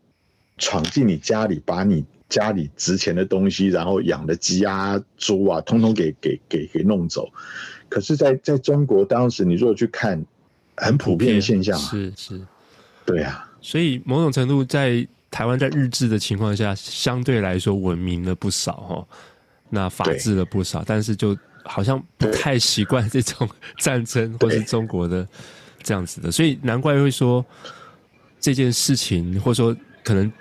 [0.59, 7.29] 闯进你家里，把你家里值钱的东西，然后养的鸡啊、猪啊，通通给给给给弄走。
[7.88, 10.25] 可是在，在在中国当时，你如果去看，
[10.77, 12.41] 很普遍的现象，是是，
[13.05, 13.51] 对啊。
[13.61, 19.07] 所以某种程度，在台湾在日治的情况下，相对来说文明了不少哈，
[19.69, 25.27] 那法治了不少，但是就好像不太习惯这种战争或是中国的
[25.83, 27.45] 这样子的，所以难怪会说
[28.41, 30.33] 这件事情，或者说可能。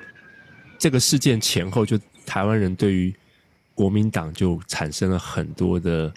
[0.81, 3.13] 这个事件前后，就台湾人对于
[3.75, 6.11] 国民党就产生了很多的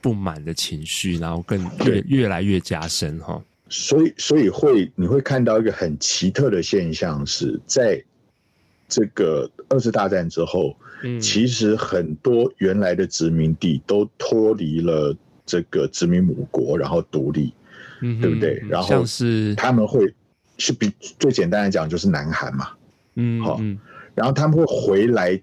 [0.00, 3.38] 不满的情绪，然后更越越来越加深哈。
[3.68, 8.02] 所以，所以会你会看到一个很奇特的现象，是在
[8.88, 17.52] 这个二次大战之后，嗯，其实很多原来的殖民地都脱离了这个殖民母国，然后独立，
[18.00, 18.64] 嗯，对不对？
[18.66, 20.10] 然后是他们会
[20.56, 22.70] 是比最简单来讲就是南韩嘛，
[23.16, 23.60] 嗯，好。
[24.16, 25.38] 然后他们会回来，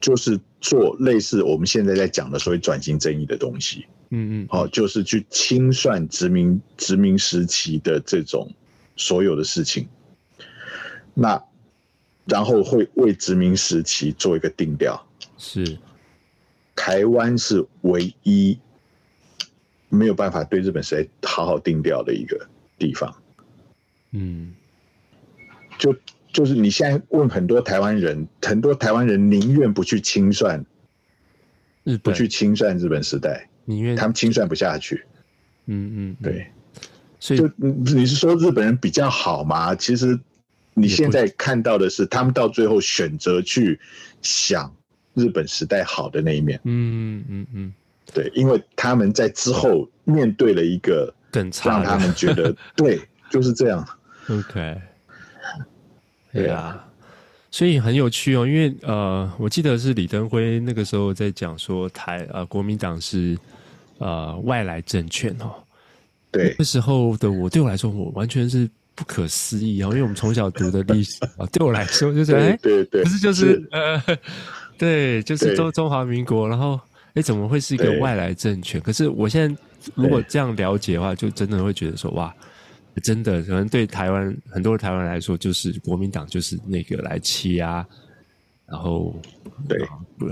[0.00, 8.48] 就是做类似我们现在在讲的所谓转型正义的东西，嗯嗯，好，就是去清算殖民殖民时期的这种
[8.94, 9.88] 所有的事情，
[11.14, 11.42] 那
[12.26, 15.04] 然后会为殖民时期做一个定调，
[15.36, 15.76] 是。
[16.76, 18.56] 台湾是唯一
[19.88, 22.48] 没有办法对日本时代好好定调的一个
[22.78, 23.12] 地方，
[24.12, 24.54] 嗯，
[25.76, 25.92] 就。
[26.32, 30.64] 就是你现在问很多台湾人，很多台湾人宁愿不去清算
[31.84, 35.04] 日本，不去清算日本时代，宁愿他们清算不下去。
[35.66, 36.46] 嗯嗯，对。
[37.18, 39.74] 所以就你是说日本人比较好吗？
[39.74, 40.18] 其实
[40.72, 43.78] 你现在看到的是，他们到最后选择去
[44.22, 44.74] 想
[45.14, 46.58] 日本时代好的那一面。
[46.64, 47.74] 嗯嗯嗯，
[48.14, 53.86] 对，因为他们在之后面对了一个更差，让他们觉得 对，就是这样。
[54.28, 54.80] OK。
[56.32, 56.84] 对啊，
[57.50, 63.36] 所以很有趣哦，因为呃，我记得是李登辉那个时候在讲说台呃国民党是
[63.98, 65.52] 呃外来政权哦，
[66.30, 74.02] 对，那时候的我对我来说我完全是不可思议哦，因为我们从小读的历史啊， 对我来说就是哎，对对，不是就是呃，
[74.78, 76.78] 对，就是中中华民国，然后
[77.14, 78.80] 哎怎么会是一个外来政权？
[78.80, 79.62] 可是我现在
[79.94, 82.32] 如果这样了解的话，就真的会觉得说哇。
[83.02, 87.86] 真的，可能对台湾很多台湾人来说，就是国民党就是那个来欺压，
[88.66, 89.14] 然后
[89.68, 89.78] 对，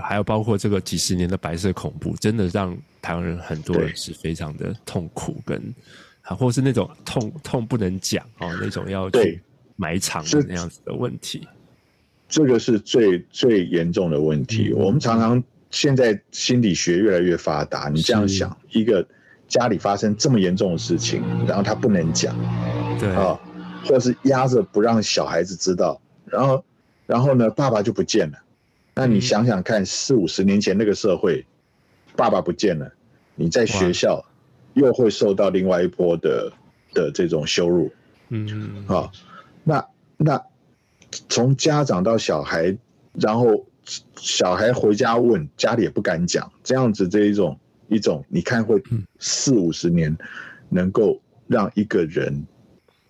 [0.01, 5.75] 还有包括这个几十年的白色恐怖，真的让台湾人很多人是非常的痛苦，跟
[6.23, 9.41] 啊，或是那种痛痛不能讲哦，那种要去
[9.77, 11.47] 埋藏的那样子的问题。
[12.29, 14.73] 这个是最最严重的问题。
[14.75, 14.85] 嗯。
[14.85, 19.07] 我们常常现在心理学越来越发达，你这样想一个。
[19.49, 22.37] 家里发生这么严重的事情，然后他不能讲，
[23.01, 23.41] 对啊，
[23.87, 26.63] 或是压着不让小孩子知道，然后，
[27.07, 28.39] 然后呢，爸爸就不见了。
[28.95, 31.47] 那你想想看，四五十年前那个社会，
[32.15, 32.93] 爸爸不见了，
[33.37, 34.23] 你在学校
[34.75, 36.53] 又会受到另外一波的
[36.93, 37.91] 的这种羞辱，
[38.29, 39.11] 嗯，啊，
[39.65, 39.87] 那
[40.19, 40.43] 那
[41.31, 42.77] 从家长到小孩，
[43.15, 43.65] 然后
[44.17, 47.59] 小孩回家问，家里也不敢讲，这样子这一种。
[47.89, 48.83] 一种你看会
[49.19, 50.17] 四五十年，
[50.69, 52.47] 能够让一个人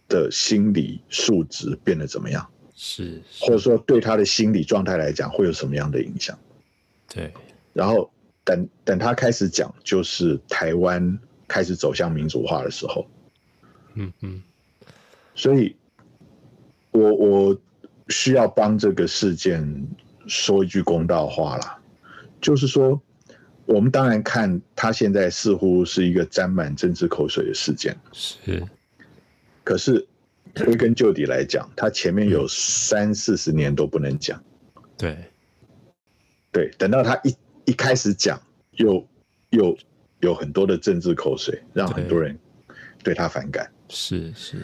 [0.09, 2.49] 的心理素质变得怎么样？
[2.75, 6.39] 是，或者说对他的心理状态来讲会有什么样的影响？
[7.09, 7.33] 对。
[7.73, 8.09] 然后
[8.45, 13.07] 等等他开始讲，就是台湾开始走向民主化的时候。
[13.95, 14.43] 嗯嗯。
[15.35, 15.75] 所以
[16.93, 17.61] 我我
[18.09, 19.87] 需要帮这个事件
[20.27, 21.79] 说一句公道话啦，
[22.41, 23.01] 就是说。
[23.69, 28.65] 我们当然看他现在似乎是一个沾满政治口水的事件，是。
[29.63, 30.07] 可是
[30.55, 34.43] 归根究底来讲，他前面有三四十年都不能讲。
[34.97, 35.17] 对，
[36.51, 38.41] 对，等到他一一开始讲，
[38.73, 39.07] 又
[39.51, 39.77] 又
[40.21, 42.39] 有很多的政治口水，让很多人
[43.05, 43.71] 对他反感。
[43.91, 44.57] 是是，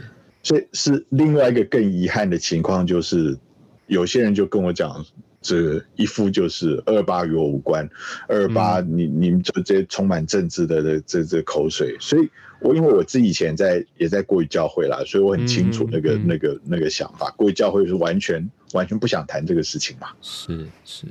[0.43, 3.38] 所以是另外一个更遗憾的情况，就是
[3.87, 5.05] 有些人就跟我讲。
[5.44, 7.87] 这一副就是二二八与我无关，
[8.26, 12.26] 二二八你你们这这些充满政治的这这这口水，所以
[12.61, 17.30] 我因为我自己以前在也在国语教会啦，所以我很清楚那个、嗯、那个那个想法。
[17.37, 20.09] 国语教会是完全完全不想谈这个事情嘛。
[20.22, 21.07] 是是，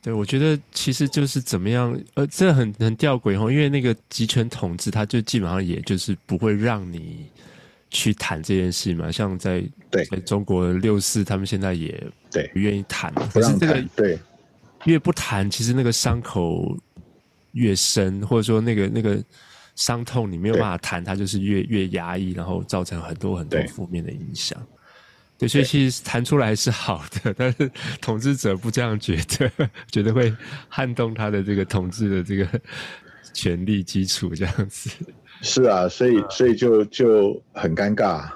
[0.00, 7.26] 对，我觉得其实就是怎么样，呃，这很很吊诡哦，因为那个集权统治，它就基本上也就是不会让你。
[7.96, 12.06] 去谈这件事嘛，像在在中国六四，他们现在也
[12.52, 13.10] 不愿意谈。
[13.32, 14.18] 可是这个对
[14.84, 16.76] 越不谈，其实那个伤口
[17.52, 19.22] 越深，或者说那个那个
[19.74, 24.60] 伤痛你没有办法谈，它就是越越压抑，然后造成很多很多负面的影响。
[25.38, 29.50] 对，所以其实谈出来是好的，但是统治者不这样觉得，
[29.90, 30.34] 觉得会
[30.68, 32.60] 撼动他的这个统治的这个
[33.32, 34.90] 权力基础，这样子。
[35.42, 38.28] 是啊，所以所以就就很尴尬，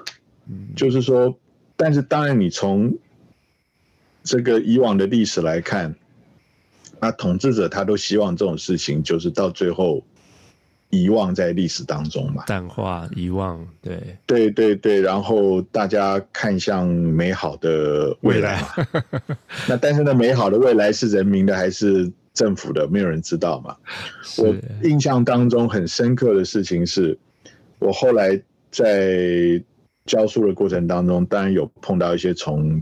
[0.47, 1.35] 嗯，就是说，
[1.75, 2.93] 但是当然，你从
[4.23, 5.95] 这个以往的历史来看，
[6.99, 10.03] 那统治者他都希望这种事情就是到最后
[10.89, 19.37] 遗忘在历史当中嘛，淡化、遗忘，对，对对对，然后大家看向美好的未来嘛，未 来
[19.67, 22.11] 那但是呢，美好的未来是人民的还是？
[22.33, 23.75] 政府的没有人知道嘛？
[24.37, 27.17] 我印象当中很深刻的事情是，
[27.79, 28.41] 我后来
[28.71, 29.61] 在
[30.05, 32.81] 教书的过程当中，当然有碰到一些从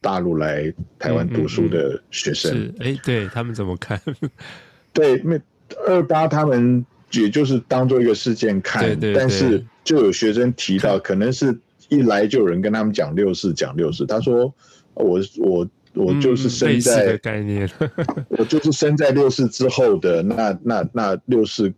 [0.00, 2.52] 大陆来台湾读书的学生。
[2.52, 4.00] 是，哎，对他们怎么看？
[4.92, 5.40] 对，那
[5.86, 11.56] 二八他们也就是当做一个事件看，对对对，但是就有学生提到，可能是
[11.88, 14.04] 一来就有人跟他们讲六四，讲六四。
[14.06, 14.52] 他说
[14.94, 15.64] ：“我我。”
[15.96, 17.68] 我就是生在、嗯、概念，
[18.28, 21.72] 我就是生在六四之后的那那那六四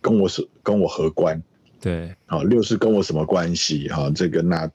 [0.00, 1.42] 跟我是跟我何关？
[1.80, 3.88] 对，好，六四跟我什么关系？
[3.88, 4.70] 哈，这个那，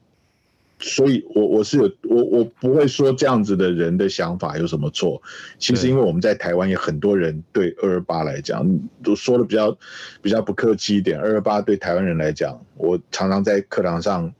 [0.78, 5.20] 所以我我是有我我不会说这样子的人的想法有什么错。
[5.58, 8.66] 其实因为我们在台湾有很多人对二二八来讲
[9.02, 9.76] 都说的比较
[10.20, 14.32] 比较不客气一点，二二八对台湾人来讲，我常常在课堂上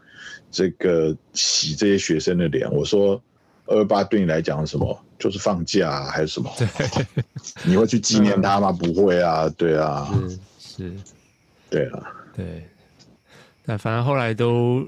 [0.51, 3.19] 这个洗这些学生的脸，我说。
[3.67, 4.99] 二二八对你来讲是什么？
[5.19, 6.51] 就是放假、啊、还是什么？
[6.59, 6.67] 对，
[7.63, 8.73] 你会去纪念他吗？
[8.73, 10.13] 不会啊，对啊，
[10.59, 10.97] 是是，
[11.71, 12.03] 对啊，
[12.35, 12.69] 对。
[13.65, 14.85] 但反正后来都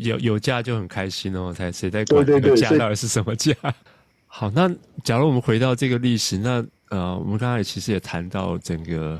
[0.00, 3.52] 有有假就很开心哦，才谁在管这个假到底是什么假？
[4.28, 9.18] 好，那假如我们回到这个历史，那呃，我们刚才其实也谈到整个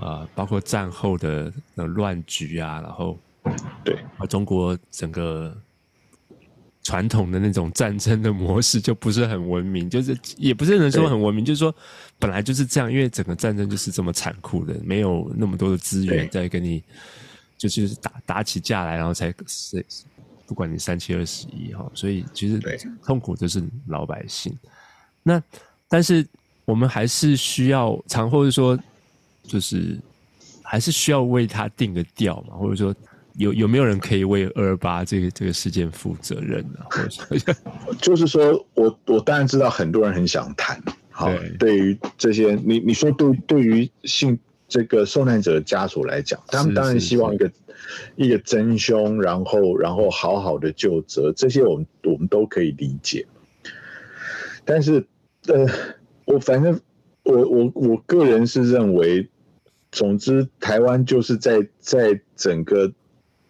[0.00, 3.16] 呃，包括战后的乱局啊，然后
[3.84, 5.56] 对，而中国整个。
[6.82, 11.74] 传统的那种战争的模式就不是很文明， 就是也不是能说很文明，就是说
[12.18, 16.82] 本来就是这样，因为整个战争就是这么残酷的，没有那么多的资源在跟你，
[17.58, 19.84] 就就是打打起架来，然后才是
[20.46, 22.58] 不管你三七二十一哈，所以其实
[23.04, 24.56] 痛苦就是老百姓。
[25.22, 25.42] 那
[25.88, 26.26] 但是
[26.64, 28.78] 我们还是需要常或者说
[29.42, 29.98] 就是
[30.62, 32.94] 还是需要为他定个调嘛，或者说。
[33.38, 36.80] 有有没有人可以为二二八这个这个事件负责任呢？
[36.90, 37.04] 或
[37.38, 37.54] 者，
[38.02, 47.50] 就是说我我当然知道很多人很想谈，好，对于这些你你说对对于性这个受难者的家属来讲，他们当然希望一个
[48.16, 53.24] 一个真凶，然后然后好好的就责，这些我们我们都可以理解。
[54.64, 55.06] 但是
[55.46, 55.64] 呃，
[56.24, 56.80] 我反正
[57.22, 59.28] 我我我个人是认为，
[59.92, 62.92] 总之台湾就是在在整个。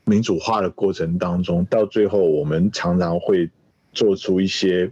[0.08, 3.50] 民主化的过程当中，到最后我们常常会
[3.92, 4.90] 做出一些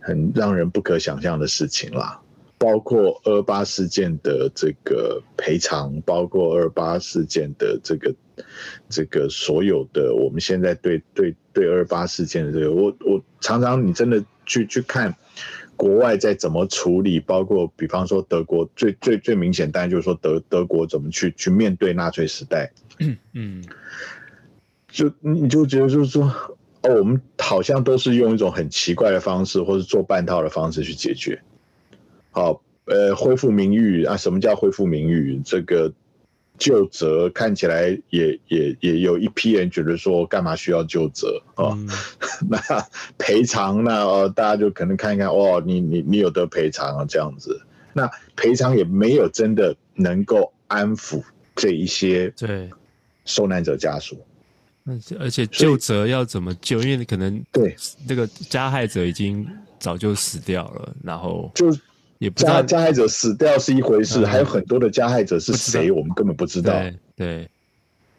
[0.00, 2.20] 很让人不可想象的事情啦，
[2.56, 8.14] 包括二八事件的这个赔偿，包括二八事件的这个
[8.88, 15.14] 这个所有的我们现在对对对二八事件的这个，我我常常你真的去去看
[15.76, 22.72] 国外在怎么处理，包括比方说德国最最最明显，当然就是说德德国怎么去去面对纳粹时代，
[23.34, 23.64] 嗯。
[24.90, 26.24] 就你就觉得就是说，
[26.82, 31.40] 哦，我们好像都是用一种很奇怪的方式，或是做半套的方式去解决。
[32.30, 35.40] 好，呃，恢复名誉啊，什么叫恢复名誉？
[35.44, 35.92] 这个
[36.56, 41.76] 就责看起来也也也有一批人觉得说，干嘛需要就责啊？
[41.76, 41.88] 嗯、
[42.48, 42.58] 那
[43.18, 47.60] 赔偿那哦，大家就可能看一看，哦，你你你有得赔偿啊，这样子。
[47.92, 51.22] 那赔偿也没有真的能够安抚
[51.56, 52.70] 这一些对
[53.24, 54.16] 受难者家属。
[54.88, 56.80] 而且而且究责要怎么救？
[56.80, 57.76] 因为可能对
[58.06, 59.46] 这个加害者已经
[59.78, 61.66] 早就死掉了，然后就
[62.18, 66.72] 也不知道加害者死掉是一回事，还有很多的加害者是谁，我们根本不知道。
[67.14, 67.48] 对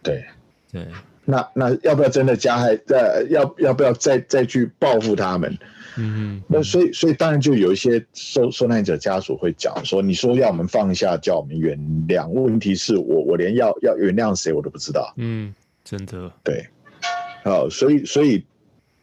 [0.03, 0.23] 对
[0.71, 0.87] 对，
[1.25, 2.75] 那那要不要真的加害？
[2.85, 5.57] 再要要不要再再去报复他们？
[5.97, 15.11] 嗯，那所以所以当然就有一些受受难者家属会讲说，你说要我们放下，叫我们原谅，问题是我我连要要原谅谁我都不知道。
[15.17, 15.53] 嗯。
[15.89, 16.67] 真的对，
[17.43, 18.45] 好，所以所以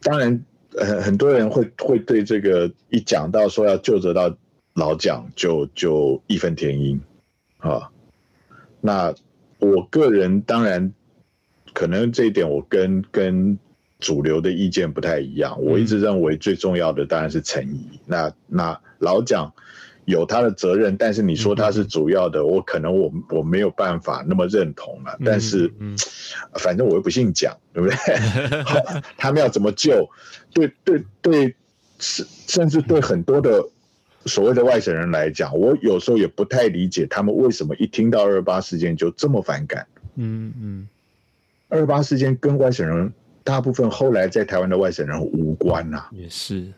[0.01, 4.33] 当然，很很多人会会对这个一讲到说要救责到
[4.73, 7.01] 老蒋，就就义愤填膺
[7.57, 7.91] 啊。
[8.79, 9.13] 那
[9.59, 10.93] 我个人当然
[11.73, 13.59] 可能这一点我跟跟
[13.99, 17.99] 主流的意见不太一样，我一直认为最重要的当然是诚意。
[18.05, 19.53] 那那老蒋。
[20.07, 25.13] 有他的责任，但是你说他是主要的，嗯、我可能我我没有办法那么认同了。
[25.19, 25.93] 嗯、但是，嗯、
[26.53, 27.97] 反正我又不姓蒋，对不对？
[29.17, 30.09] 他们要怎么救？
[30.53, 31.53] 对对对，
[31.99, 33.61] 甚甚至对很多的
[34.25, 39.85] 所谓的外省人来讲，我有时候也不太理解他们为什么一听到二二八事件就这么反感。
[40.15, 40.87] 嗯嗯，
[41.67, 43.11] 二二八事件跟外省人
[43.43, 46.71] 大部分后来在台湾的外省人无关呐、啊，也是。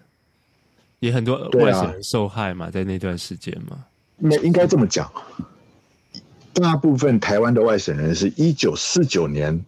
[0.99, 3.85] 也很多外省人受害嘛，啊、在那段时间嘛。
[4.17, 5.11] 那应该这么讲，
[6.53, 9.63] 大部分台湾的外省人是一九四九年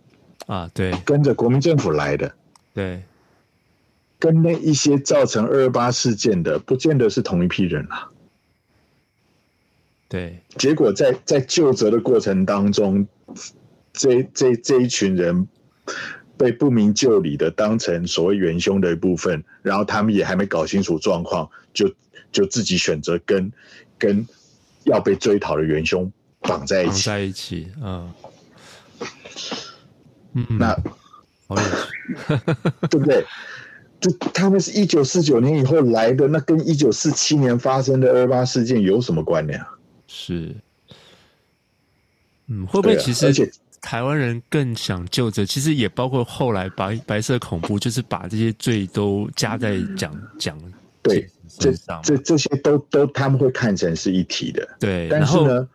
[0.48, 2.34] 啊，对，跟着国民政府来的，
[2.74, 3.02] 对，
[4.20, 8.10] 跟那一些造成二二八事件的，不见得是同一批人啊。
[10.10, 13.08] 对，结果在在就责的过程当中，
[13.94, 15.48] 这这这一群人。
[16.42, 21.88] 被不明就里的当成所谓元凶的一部分，然后他们也还没搞清楚状况，就
[22.32, 23.52] 就自己选择跟
[24.00, 24.28] 跟
[24.86, 28.12] 要被追讨的元凶绑在一起，在一起，嗯，
[30.34, 30.76] 嗯，那
[31.46, 31.56] 好
[32.90, 33.24] 对不对？
[34.00, 39.70] 就他们是一九四九年以后来的，那跟一九四七年发生的二二八事件有什么关联啊？
[40.08, 40.56] 是，
[42.48, 43.54] 嗯，会不会其实。
[43.82, 50.58] 台湾人更想就着，其实也包括后来白白色恐怖，就是把这些罪都加在蒋蒋
[51.02, 51.28] 对
[51.60, 51.74] 这
[52.04, 54.68] 这这些都都他们会看成是一体的。
[54.80, 55.68] 对，但是呢，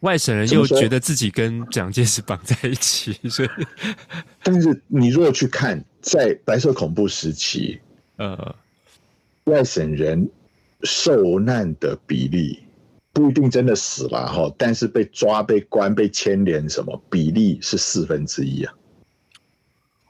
[0.00, 3.48] 外省人又觉得自己跟蒋介石绑在一起，所以，
[4.42, 7.78] 但是你如果去看在白色恐怖时期，
[8.16, 8.56] 呃，
[9.44, 10.28] 外省人
[10.82, 12.58] 受难的比例。
[13.12, 18.72] 不一定真的死了哈，但是被抓、被关、被牵连，什么比例是四分之一啊？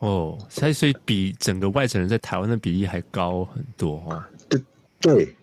[0.00, 4.28] 哦，所以比整个外省人在台湾的比例还高很多哈。
[4.48, 4.62] 对
[5.00, 5.36] 对，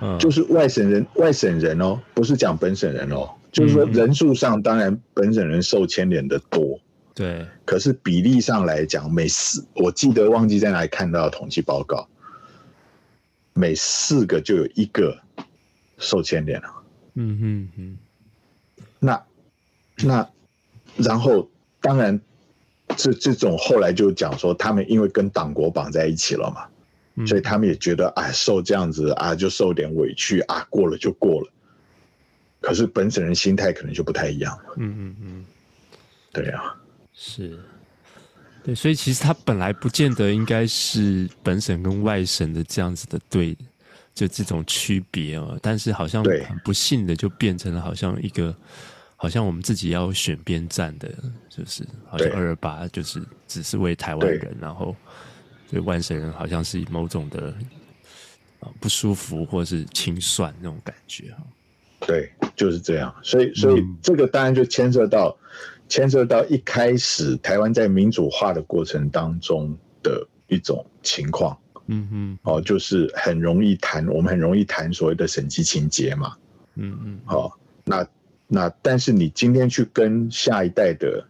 [0.00, 6.78] 嗯，就是外省人，外省人哦，不是讲本省人哦，就是说人数上当然本省人受牵连的多，
[7.14, 12.08] 对，可是比例上来讲，每四我记得忘记在哪里看到的统计报告，
[13.52, 15.16] 每四个就有一个
[15.98, 16.68] 受牵连了。
[17.14, 17.98] 嗯哼哼，
[18.98, 19.22] 那
[20.04, 20.30] 那
[20.96, 21.48] 然后
[21.80, 22.18] 当然
[22.96, 26.66] 这这种后来就讲说，他们因为跟党国绑在一起了嘛，
[27.16, 31.50] 嗯、所以他们也觉得哎，受这样子啊，就受点委屈啊，过了就过了。
[32.60, 34.74] 可是本省人心态可能就不太一样了。
[34.76, 35.44] 嗯嗯嗯，
[36.32, 36.76] 对啊，
[37.14, 37.58] 是，
[38.62, 43.56] 对，所以其实他本来不见得应该是本省跟外省的这样子的对。
[44.14, 48.54] 就这种区别哦，但是好像很不幸的就变成了好像一个，
[49.16, 51.08] 好像我们自己要选边站的，
[51.48, 54.94] 就是好像二二八就是只是为台湾人，然后
[55.70, 57.54] 对外省人好像是某种的
[58.78, 61.42] 不舒服或是清算那种感觉哈。
[62.06, 63.14] 对，就是这样。
[63.22, 65.36] 所以，所以这个当然就牵涉到
[65.88, 71.56] 牵涉到一开始台湾在民主化的过程当中的一种情况。
[71.92, 76.36] 嗯嗯，哦，就是很容易谈，我们很容易谈所谓的审计情节嘛。
[76.76, 77.52] 嗯嗯，哦，
[77.84, 78.06] 那
[78.46, 81.26] 那但是你今天去跟下一代的，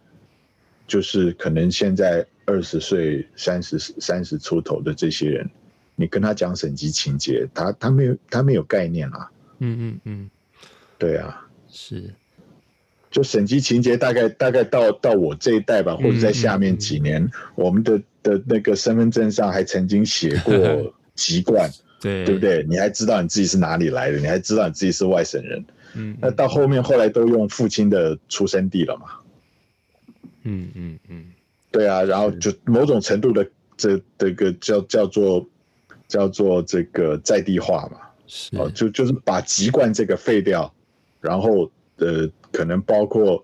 [0.87, 5.49] 就是可能现在二十岁、三十三十出头的这些人，
[5.95, 9.31] 你跟他讲审计情节，他他没有他没有概念啊。
[9.59, 10.29] 嗯嗯嗯，
[10.97, 12.13] 对啊，是。
[13.11, 20.55] 就审计情节大概大概到到我这一代吧，或者在下面几年，嗯嗯、我们的的那个身份证上还曾经写过
[21.13, 22.65] 籍贯，对对不对？
[22.69, 29.05] 你还知道你自己是哪里来的，你还知道你自己是外省人，嗯，那到后面后来都用父亲的出生地了嘛，
[30.43, 31.25] 嗯嗯嗯，
[31.69, 33.45] 对啊，然后就某种程度的
[33.75, 35.45] 这这个叫叫做
[36.07, 40.73] 叫做这个在地化嘛，是哦，就就是把籍贯这个废掉，
[41.19, 42.29] 然后呃。
[42.51, 43.43] 可能包括，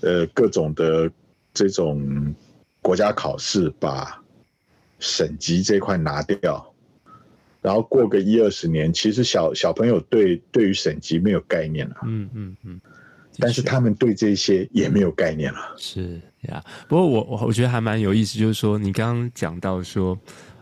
[0.00, 1.10] 呃，各种的
[1.52, 2.34] 这种
[2.82, 4.22] 国家考试把
[4.98, 6.74] 省级这块拿掉，
[7.60, 11.96] 然后过个一二十年，其实小小朋友对对于省级没有概念了。
[12.04, 12.80] 嗯嗯嗯。
[13.38, 15.74] 但是他们对这些也没有概念了。
[15.76, 20.18] 是呀，不过我我我觉得还蛮有意思，就是说你刚刚讲到说，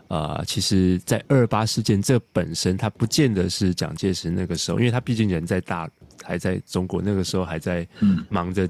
[0.09, 5.89] 呃，其实，在二二八事件这本身，它不见得是蒋介石那个时候，因为他毕竟人在大，
[6.25, 7.87] 还在中国那个时候还在
[8.29, 8.67] 忙着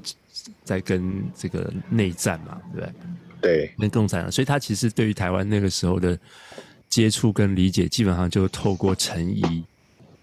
[0.63, 2.93] 在跟这个内战嘛，对不对？
[3.41, 6.17] 对，跟共产党，所以他其实对于台湾那个时候的
[6.89, 9.63] 接触跟理解，基本上就透过陈仪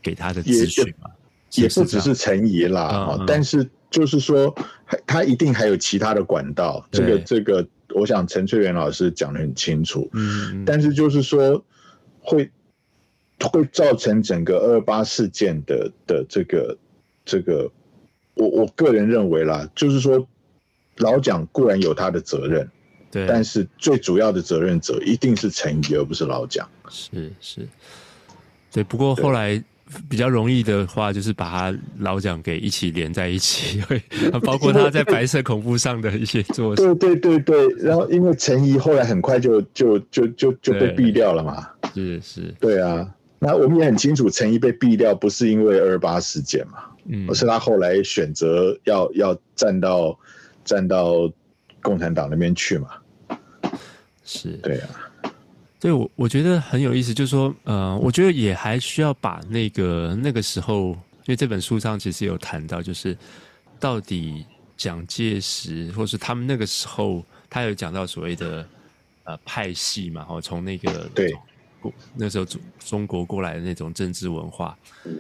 [0.03, 1.11] 给他的资讯嘛。
[1.55, 4.55] 也不只是陈仪啦，嗯嗯，但是就是说，
[5.07, 6.83] 他一定还有其他的管道。
[6.91, 10.09] 这个这个，我想陈翠元老师讲的很清楚。
[10.15, 11.63] 嗯，但是就是说，
[12.21, 12.51] 会
[13.39, 16.75] 会造成整个二二八事件的的这个
[17.25, 17.71] 这个，
[18.35, 20.27] 我我个人认为啦，就是说，
[20.99, 22.69] 老蒋固然有他的责任，
[23.11, 26.69] 对，但是最主要的责任者一定是陈仪，而不是老蒋。
[26.89, 27.67] 是是，
[28.73, 28.83] 对。
[28.85, 29.63] 不过后来。
[30.09, 34.03] 比较容易的话，就是把他老蒋给一起连在一起， 会
[34.41, 36.95] 包括他在白色恐怖上的一些做事。
[36.95, 41.69] 对对对对，然后因为陈仪后来很快就就就就就被毙掉了嘛。
[41.95, 42.55] 是是。
[42.59, 43.07] 对啊，
[43.39, 50.19] 那我们也很清楚，陈仪被毙掉不是因为二二八事件嘛，嗯，而是他后来选择要要站到
[50.65, 51.31] 站到
[51.81, 52.91] 共产党那边去嘛。
[54.25, 54.53] 是。
[54.59, 54.89] 对啊。
[55.81, 63.19] 对，我我觉得很有意思，就是说，呃，我觉得也还需要把那个那个时候，因为这本书上其实有谈到，就是
[63.81, 64.47] 到底
[64.77, 68.65] 蒋介石或是他们那个时候，他有讲到所谓的
[69.25, 71.35] 呃派系嘛，哦，从那个对
[72.15, 75.13] 那时候中中国过来的那种政治文化，对，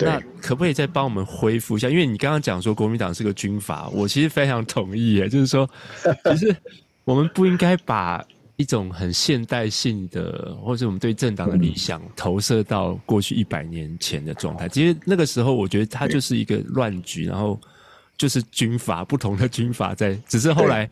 [0.00, 1.88] 那可不可以再帮我们恢复一下？
[1.88, 5.68] 因为你刚刚讲说国民党是个军阀，我其实非常同意耶，就是说，
[6.30, 6.56] 其实
[7.04, 8.24] 我们不应该把。
[8.60, 14.68] 一种很现代性的，或者我们对政党的理想投射到过去一百年前的状态。
[14.68, 17.56] 其实那个时候，我觉得它就是一个乱局，然后
[18.16, 20.90] 就是军阀不同的军阀在，只是后来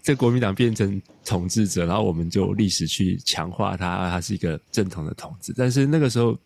[0.00, 5.52] 这国民党变成统治者，然后我们就历史去强化它，它是一个正统的统治。
[5.56, 6.38] 但是那个时候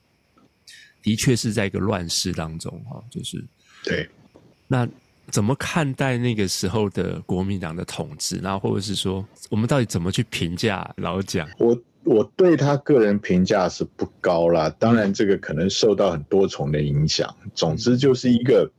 [1.04, 3.44] 的确是在一个乱世当中，哈，就是
[3.84, 4.08] 对
[4.66, 4.88] 那。
[5.30, 8.36] 怎么看待那个时候的国民党的统治？
[8.42, 11.48] 然后或者是说，我们到底怎么去评价老蒋？
[11.58, 14.68] 我我对他个人评价是不高啦。
[14.78, 17.34] 当然，这个可能受到很多重的影响。
[17.54, 18.70] 总之，就是一个，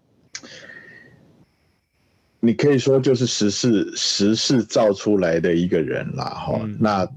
[2.40, 6.26] 你可以说就是时势时势造出来的一个人啦。
[6.26, 7.10] 哈，那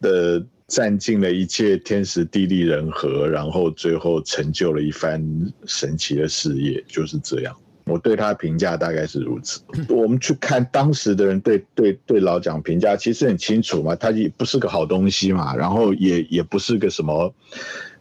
[0.00, 5.22] 的占尽了一切天时地利人和，然后最后成就了一番
[5.64, 7.56] 神奇的事业，就是这样。
[7.84, 9.60] 我对他的评价大概是如此。
[9.88, 17.32] 我们去看当时的人对对对老蒋评价，其实很清楚嘛，他也不是个好东西嘛，然后也也不是个什么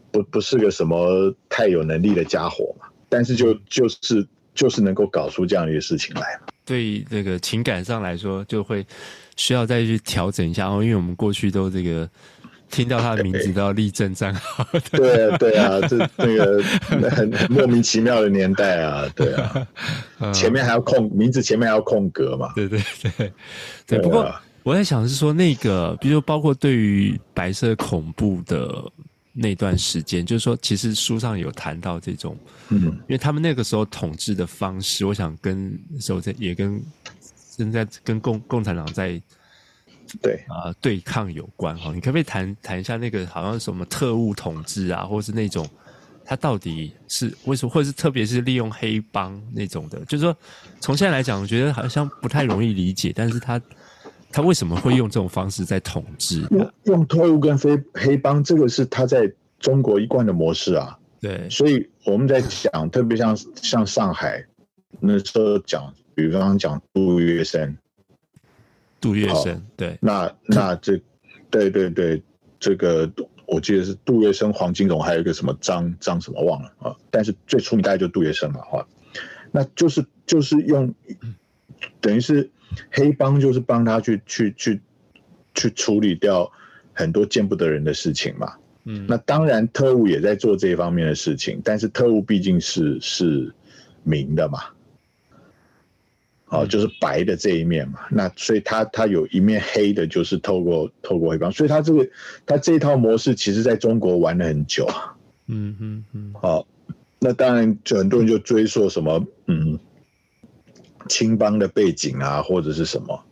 [0.09, 6.47] 不不是个什么太有能力的家伙嘛，但是就就是就是能够搞出这样一个事情来嘛。
[6.65, 8.83] 对这个情感上来说，就会
[9.35, 12.09] 需要再去调整一下哦，因为我们过去都这个。
[12.69, 14.67] 听到他的名字都要立正站好。
[14.91, 16.61] 对啊，对啊，这那个
[17.09, 19.67] 很很莫名其妙的年代啊，对啊，
[20.33, 22.51] 前面还要空名字，前面还要空格嘛。
[22.55, 23.31] 对对对
[23.85, 23.99] 对。
[23.99, 28.83] 不过我在想是说，那个比如说包括对于白色恐怖的
[29.31, 32.37] 那段时间，就是说，其实书上有谈到这种，
[32.69, 36.83] 嗯，因为他们那个时候统治的方式，我想跟时候在也跟
[37.25, 39.21] 现在跟共共产党在。
[40.21, 45.67] 对啊、呃，对抗有关哈，你可不可以谈谈一下那个好像什么特务统治啊，或是那种
[46.23, 49.99] 他到底是为什么，或者是特别是利用黑帮那种的？
[50.05, 50.35] 就是说，
[50.79, 53.61] 从现在来讲，我觉得好像不太容易理解，但是他
[54.31, 56.41] 他为什么会用这种方式在统治？
[56.49, 60.97] 用用特务跟非黑帮，这个是他在中国一贯的模式啊。
[61.21, 64.43] 对，所以我们在讲，特别像像上海
[64.99, 67.75] 那时候讲，比方讲杜月笙。
[69.05, 70.99] 杜月笙，对，那那这，
[71.51, 72.23] 对对对，
[72.59, 73.07] 这个
[73.45, 78.87] 我记得是杜月笙、黄金荣，还有一个什么张张什么忘了啊，但是最出名大概就杜月笙嘛，哈，
[79.51, 80.91] 那就是就是用，
[82.01, 82.49] 等于是
[82.89, 84.81] 黑帮就是帮他去去去
[85.53, 86.51] 去处理掉
[86.91, 88.53] 很多见不得人的事情嘛，
[88.85, 93.53] 嗯，那当然特务也在做这一方面的事情，但是特务毕竟是是
[94.01, 94.59] 明的嘛。
[96.55, 102.07] 哦，就是白的这一面嘛，那所以他他有一面黑的，就是透过透过黑帮，所以他这个
[102.45, 105.15] 他这一套模式，其实在中国玩了很久啊。
[105.47, 106.33] 嗯嗯嗯。
[106.41, 106.65] 好，
[107.19, 109.77] 那当然就很多人就追溯什么嗯
[111.07, 113.23] 青帮的背景啊，或者是什么，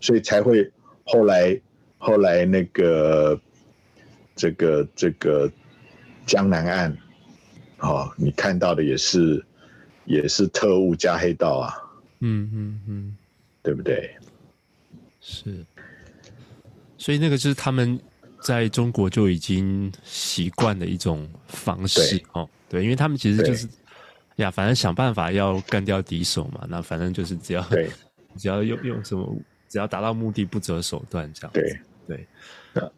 [0.00, 0.70] 所以才会
[1.04, 1.60] 后来
[1.98, 3.40] 后来那个
[4.34, 5.50] 这个这个
[6.26, 6.96] 江南岸，
[7.78, 9.44] 哦，你看到的也是
[10.04, 11.74] 也是特务加黑道啊，
[12.22, 13.16] 嗯嗯嗯，
[13.62, 14.10] 对不对？
[15.20, 15.64] 是，
[16.96, 18.00] 所以那个就是他们
[18.40, 23.68] 在中国就已经习惯的一种方式哦，对，因为他们其实就是
[24.36, 27.90] 呀，反正想办法要干掉敌手嘛，那反正就是只要对，
[28.38, 29.36] 只要用用什么，
[29.68, 31.78] 只要达到目的不择手段这样，对。
[32.04, 32.26] 对。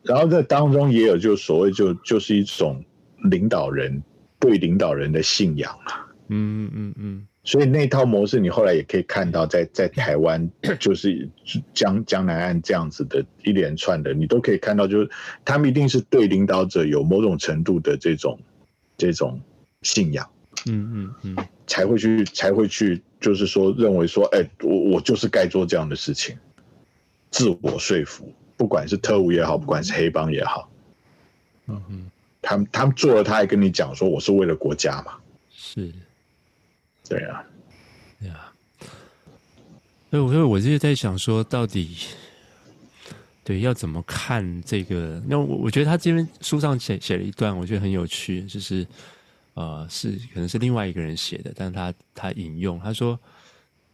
[0.03, 2.83] 然后在当中也有就所谓就就是一种
[3.31, 4.03] 领导人
[4.39, 7.27] 对领导人的信仰啊，嗯嗯嗯。
[7.47, 11.29] 所以那套模式，你后来也可以看到在，在在台湾， 就是
[11.75, 15.11] 江江南岸这样子的一连串的，你都可以看到，就是
[15.45, 18.41] 他们一定是对领导者有某种程度的这种
[18.97, 19.39] 这种
[19.83, 20.27] 信仰，
[20.65, 26.35] 嗯嗯嗯，才会去才会去，就是说认为说，哎，我我就是该做这样的事情，
[27.31, 30.71] 自我说服，不管是特务也好，不管是黑帮也好，
[31.67, 35.13] 嗯嗯，他们他们做了，他还跟你讲说，我是为了国家嘛，
[35.51, 35.93] 是。
[37.09, 37.45] 对啊，
[38.21, 38.53] 对啊，
[40.11, 41.97] 所以我所以我就在想说，到底
[43.45, 45.23] 对要怎么看这个？
[45.27, 48.87] 那我我觉得他这边书上写写了一段，我觉得很有趣，就是
[49.53, 53.21] 呃，是可能是另外一个人写的，但是他他引用他说，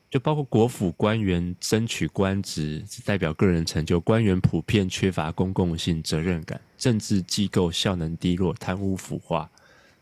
[0.09, 9.51] 就包括国府官员争取官职，代表个人成就，官员普遍缺乏公共性责任感，政治机构效能低落，贪污腐化。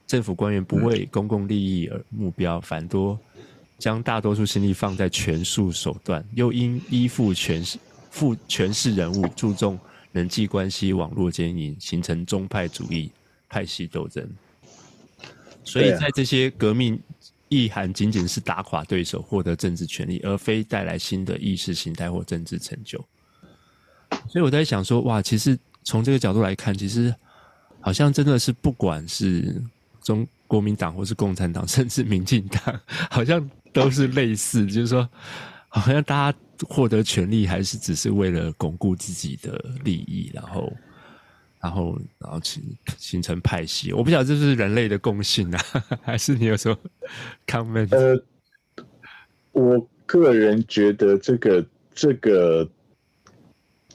[0.08, 3.16] 政府官员不为公共利益而目标，反多
[3.78, 7.78] 将大多数心力放在权术手段，又因依附权势、
[8.10, 9.78] 附权势人物，注重
[10.12, 13.10] 人际关系网络经营，形成宗派主义
[13.50, 14.26] 派系斗争。
[15.62, 16.98] 所以在这些革命
[17.50, 22.98] 意涵仅仅是打垮对手，获得政治权利，而非带来新的意识形态或政治成就。
[24.26, 27.14] 所以我在想说，哇，其实从这个角度来看，其实
[27.78, 29.62] 好像真的是不管是。
[30.08, 32.80] 中国民党或是共产党， 甚至民进党，
[33.12, 35.06] 好像都是类似，就是说，
[35.68, 40.72] 好像大家获得权利还是只是为了巩固自己的利益，然后，
[41.60, 42.62] 然后，然后形
[42.96, 43.92] 形成派系。
[43.92, 45.60] 我不晓得这是人类的共性啊，
[46.00, 46.78] 还是你有什么
[47.46, 47.94] comment？
[47.94, 48.24] 呃，
[49.52, 52.66] 我个人觉得这个这个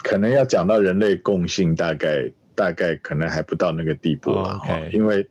[0.03, 4.91] 可能要讲到人类共性，大概大概可能还不到那个地步了哈，oh, okay.
[4.91, 5.27] 因为。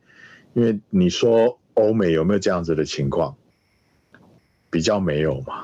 [0.53, 3.35] 因为你说欧美有没有这样子的情况？
[4.69, 5.63] 比较没有嘛。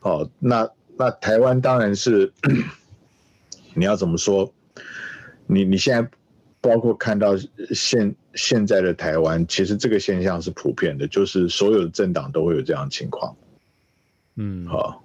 [0.00, 2.32] 哦，那那台湾当然是，
[3.74, 4.52] 你要怎么说？
[5.46, 6.08] 你你现在
[6.60, 7.36] 包括看到
[7.72, 13.36] 现现在的台湾，其实这个现象是普遍的，就是所有的政党都会有这样的情况。
[14.36, 15.00] 嗯，好、哦，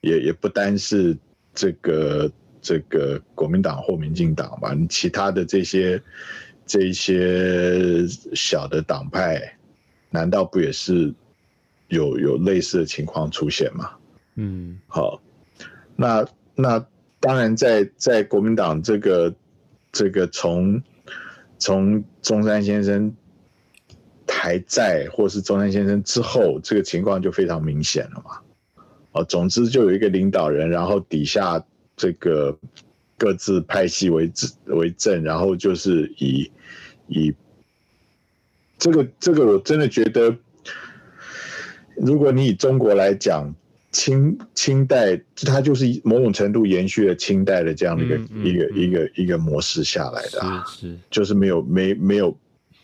[0.00, 1.16] 也也不单是
[1.54, 2.30] 这个
[2.62, 6.02] 这个国民党或民进党吧，你其他的这些。
[6.70, 9.56] 这一些小的党派，
[10.08, 11.12] 难道不也是
[11.88, 13.90] 有有类似的情况出现吗？
[14.36, 15.20] 嗯，好，
[15.96, 16.86] 那那
[17.18, 19.34] 当然在，在在国民党这个
[19.90, 20.80] 这个从
[21.58, 23.12] 从中山先生
[24.28, 28.38] 还在，或是中山先生之后，这个情况就非常明显了嘛。
[29.10, 31.60] 哦，总之就有一个领导人，然后底下
[31.96, 32.56] 这个
[33.18, 34.30] 各自派系为
[34.66, 36.48] 为政，然后就是以。
[37.10, 37.34] 以
[38.78, 40.34] 这个这个，我真的觉得，
[41.96, 43.54] 如果你以中国来讲，
[43.92, 50.96] 清清代它就是某种程度延续了清代的这样的一个、嗯嗯、一个一个一个模式下来的啊，是，是。
[51.10, 52.34] 就是没有没没有，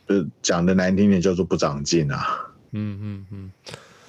[0.08, 2.26] 呃，讲的难听点叫做不长进啊，
[2.72, 3.50] 嗯嗯嗯，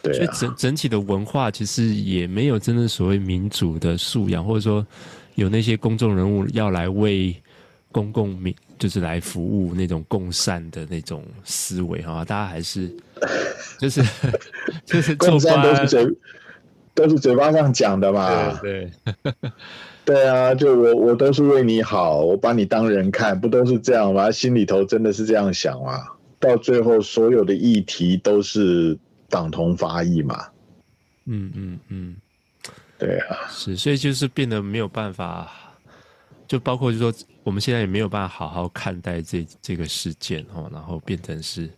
[0.01, 4.85] 对、啊，所以整整体的文化其实也没有真的所谓民主的素养，或者说
[5.35, 7.33] 有那些公众人物要来为
[7.91, 8.53] 公共民。
[8.77, 12.91] 就是来服务那种共善的那种思维哈，大家还是
[13.79, 14.01] 就是
[14.85, 16.07] 就是共善都是嘴
[16.93, 18.91] 都是嘴巴上讲的嘛，对
[20.05, 24.31] 对啊，就我我都是为你好，我把你当人看，不都是这样吗？
[24.31, 25.99] 心里头真的是这样想吗？
[26.39, 28.97] 到最后所有的议题都是
[29.27, 30.45] 党同伐异嘛，
[31.25, 32.15] 嗯嗯嗯，
[32.97, 35.51] 对啊，是，所以就是变得没有办法，
[36.47, 37.13] 就包括就说。
[37.43, 41.69] 我们现在也没有办法好好看待这这个事件哦，然后变成是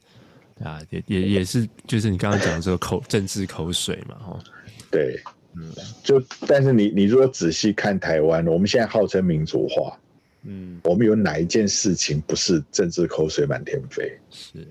[0.64, 4.40] 啊，也也也是，就是你刚刚讲的这个口政治口水嘛，哈，
[4.90, 5.22] 对，
[5.54, 5.72] 嗯，
[6.04, 9.96] 就但是你你如果仔细看台湾，我们现在号称民主化，
[10.42, 14.12] 嗯，我们有哪一件事情不是政治口水满天飞？
[14.32, 14.68] 是，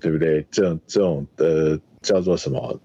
[0.00, 0.44] 对不对？
[0.50, 2.80] 这种这种的叫做什么？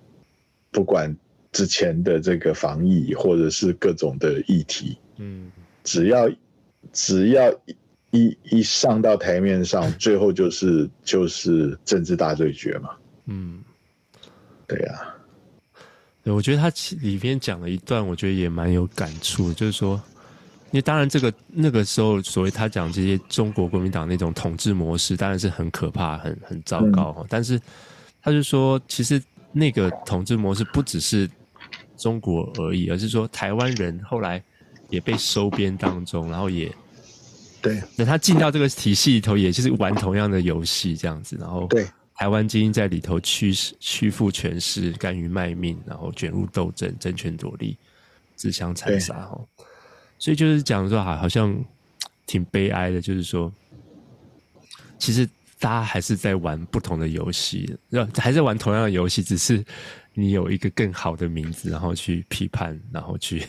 [0.69, 1.17] 不管
[1.51, 5.51] 之前的这个防疫或者是各种的议题，嗯，
[5.83, 6.27] 只要
[6.91, 7.51] 只要
[8.11, 12.89] 一一上到台面上，最后就是就是政治大对决嘛，
[13.25, 13.61] 嗯，
[14.65, 15.13] 对呀、啊，
[16.23, 20.01] 对，我觉得他里边讲了一段，我觉得也蛮有感触，就是说，
[20.71, 27.59] 因为当然这个那个时候所谓他讲这些中国国民党那种统治模式，当然是很可怕、很很糟糕，嗯、但是
[28.21, 31.29] 他就说，其实那个统治模式不只是。
[31.97, 34.41] 中国而已，而是说台湾人后来
[34.89, 36.71] 也被收编当中，然后也
[37.61, 47.77] 对，那他进到这个体系里头，也就是玩同样的游戏这样子，然后对台湾精英在里头屈屈服权势，甘于卖命，然后卷入斗争，争权夺利，
[48.35, 49.39] 自相残杀哈。
[50.17, 51.55] 所以就是讲说，好，好像
[52.25, 53.51] 挺悲哀的，就是说，
[54.97, 55.25] 其实
[55.59, 57.77] 大家还是在玩不同的游戏，
[58.17, 59.63] 还在玩同样的游戏，只是。
[60.15, 63.47] 你有一个更好的名字，然后去批判，然后去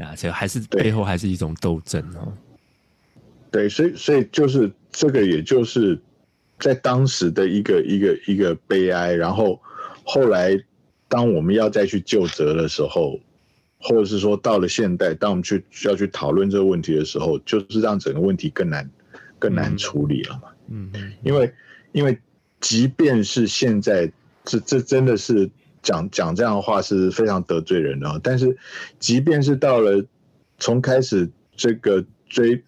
[0.00, 2.32] 啊，这还是背后还是一种斗争哦。
[3.50, 5.98] 对，所以所以就是这个，也就是
[6.58, 9.12] 在当时的一个一个一个悲哀。
[9.12, 9.60] 然后
[10.04, 10.58] 后来，
[11.08, 13.20] 当我们要再去就责的时候，
[13.78, 18.88] 或者是说到了现代，当我们去需要去讨论这个问题的时候，就是让整个问题更难
[19.38, 20.48] 更难处理了嘛。
[20.68, 20.90] 嗯，
[21.22, 21.52] 因为
[21.92, 22.18] 因为
[22.60, 24.10] 即便是现在，
[24.44, 25.50] 这这真的是。
[25.82, 28.56] 讲讲这样的话是非常得罪人的，但是
[28.98, 30.04] 即便是到了
[30.58, 32.62] 从开始这个追，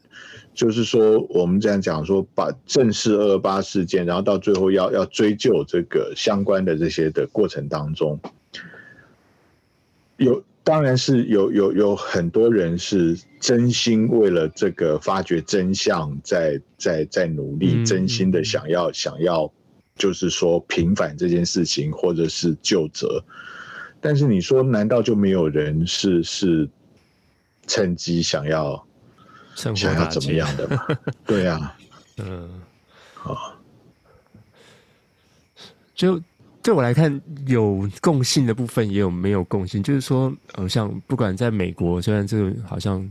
[0.54, 8.18] 就是说我们这样讲说，把正视二二八事件，然后到最后要要追究这个相关的这些的过程当中，
[10.16, 19.52] 有当然是有有有很多人是真心为了这个发掘真相在在在努力，真心的想要想要。
[20.02, 23.22] 就是说平反这件事情，或者是就责，
[24.00, 26.68] 但是你说难道就没有人是是
[27.68, 28.84] 趁机想要
[29.54, 30.84] 想要怎么样的吗？
[31.24, 31.78] 对呀、啊，
[32.18, 32.50] 嗯，
[33.14, 33.54] 好，
[35.94, 36.20] 就
[36.64, 39.80] 对我来看，有共性的部分，也有没有共性。
[39.80, 43.08] 就是说，呃，像不管在美国，虽然这个好像。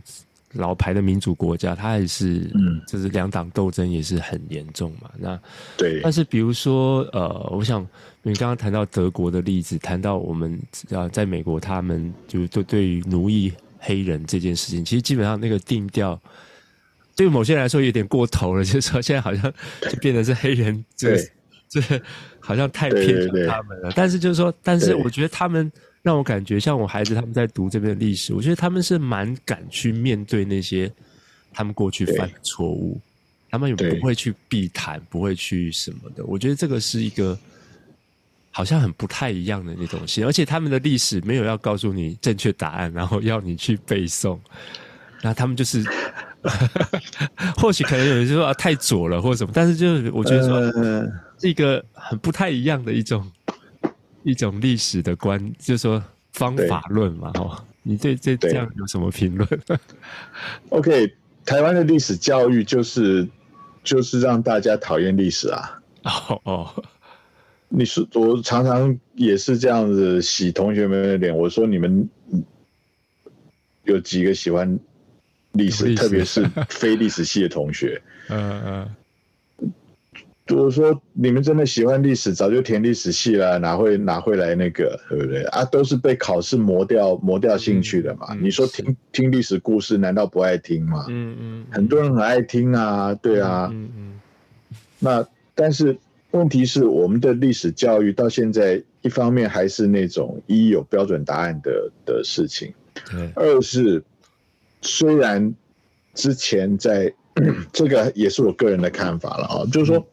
[0.53, 5.09] 老牌的民主国家，它也是，嗯，就是两党斗争也是很严重嘛。
[5.17, 5.39] 那
[5.77, 7.87] 对，但是比如说，呃，我想
[8.21, 16.19] 你刚刚谈到德国的例子，谈到我们啊，在美国，他们就对对于奴役黑人这件事情，其实基本上那个定调，
[17.15, 21.31] 对某些人来说有点过头了，就是说现在好像就变成是黑人，就是
[21.69, 22.01] 就是
[22.39, 23.91] 好像太偏向他们了。
[23.95, 25.71] 但是就是说，但是我觉得他们。
[26.03, 30.91] 让我感觉像我孩子他们在读这边的历史，我觉得他们是蛮敢去面对那些
[31.53, 32.99] 他们过去犯的错误，
[33.51, 36.25] 他们也不会去避谈，不会去什么的。
[36.25, 37.37] 我觉得这个是一个
[38.49, 44.39] 好像很不太一样的那种心，而且他们的历史没有要告诉你正确答案，然后要你去背诵，
[45.21, 45.83] 那他们就是
[47.57, 50.59] 或许可能有人说啊太左了或者什么，但是就是我觉得说
[51.39, 53.31] 是一个很不太一样的一种。
[54.23, 59.47] 一种历史的观，就是说方法论嘛，哈，你对这这样有什么评论？
[60.69, 61.13] OK，
[61.45, 63.27] 台湾的历史教育就是
[63.83, 65.81] 就是让大家讨厌历史啊。
[66.03, 66.83] 哦哦，
[67.69, 72.09] 你说我常常也是这样子洗同学们的脸，我说你们
[73.83, 74.79] 有几个喜欢
[75.53, 78.01] 历史，特别是非历史系的同学。
[78.29, 78.95] 嗯 嗯。
[80.51, 85.63] 如果说你们真的喜欢历史，早就填历史系了，哪会哪会来那个，对不对啊？
[85.63, 88.27] 都是被考试磨掉磨掉兴趣的嘛。
[88.31, 91.05] 嗯嗯、你说听听历史故事，难道不爱听吗？
[91.07, 93.69] 嗯嗯，嗯很多人很爱听啊，对啊。
[93.71, 94.19] 嗯嗯。
[94.99, 95.25] 那
[95.55, 95.97] 但是
[96.31, 102.73] 问题是，我们的历史教育到现在，一方面还是那种一有标准答案的的事情，
[103.09, 104.03] 对二是
[104.81, 105.55] 虽然
[106.13, 107.13] 之前在
[107.71, 110.05] 这个也是我个人的看法了啊，就是说。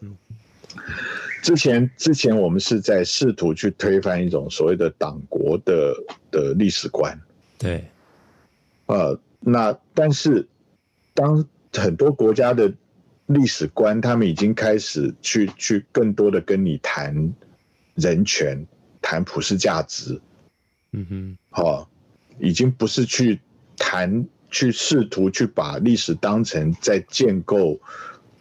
[1.39, 5.95] 嗯之前，之前我们是在试图去推翻一种所谓的党国的
[6.30, 7.18] 的历史观，
[7.57, 7.84] 对，
[8.86, 10.47] 呃，那但是
[11.14, 12.72] 当很多国家的
[13.26, 17.32] 历史观，他们已经开始去去更多的跟你谈
[17.95, 18.66] 人权、
[19.01, 20.20] 谈普世价值，
[20.93, 21.89] 嗯哼，好、哦，
[22.41, 23.41] 已经不是去
[23.76, 27.78] 谈去试图去把历史当成在建构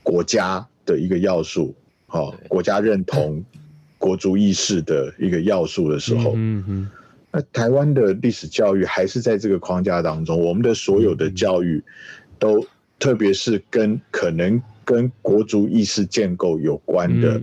[0.02, 1.76] 国家的一个要素。
[2.08, 3.44] 好，国家认同、
[4.00, 6.90] 国族意识的一个要素的时候，嗯嗯，
[7.32, 10.40] 那台湾的历史教育还是在这个框架当中。
[10.40, 11.84] 我们的所有的教育
[12.40, 12.66] 都，
[12.98, 17.42] 特别是跟可能跟国族意识建构有关的，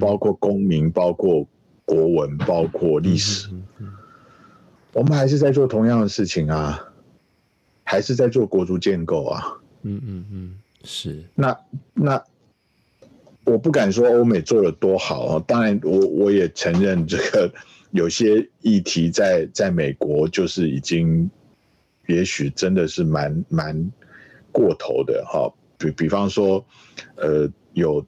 [0.00, 1.46] 包括公民、包括
[1.84, 3.48] 国文、包括历史，
[4.92, 6.82] 我们还是在做同样的事情啊，
[7.84, 9.42] 还是在做国族建构啊。
[9.82, 11.22] 嗯嗯嗯，是。
[11.34, 11.56] 那
[11.92, 12.24] 那
[13.46, 17.50] 我不敢说欧美做的多好啊，当然我我也承认这个
[17.92, 21.30] 有些议题在在美国就是已经，
[22.08, 23.92] 也许真的是蛮蛮
[24.52, 25.50] 过头的哈。
[25.78, 26.64] 比比方说，
[27.14, 28.04] 呃，有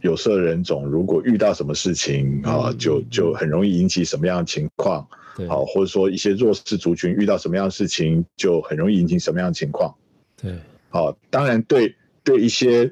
[0.00, 5.06] 有色人种如果遇到什么事情啊，就就很容易引起什么样的情况，
[5.48, 9.94] 好，或者说一些弱势族群遇到什么样的事情，就很容易引起什么样的情况。
[10.40, 10.56] 对，
[10.88, 12.90] 好，当然对对一些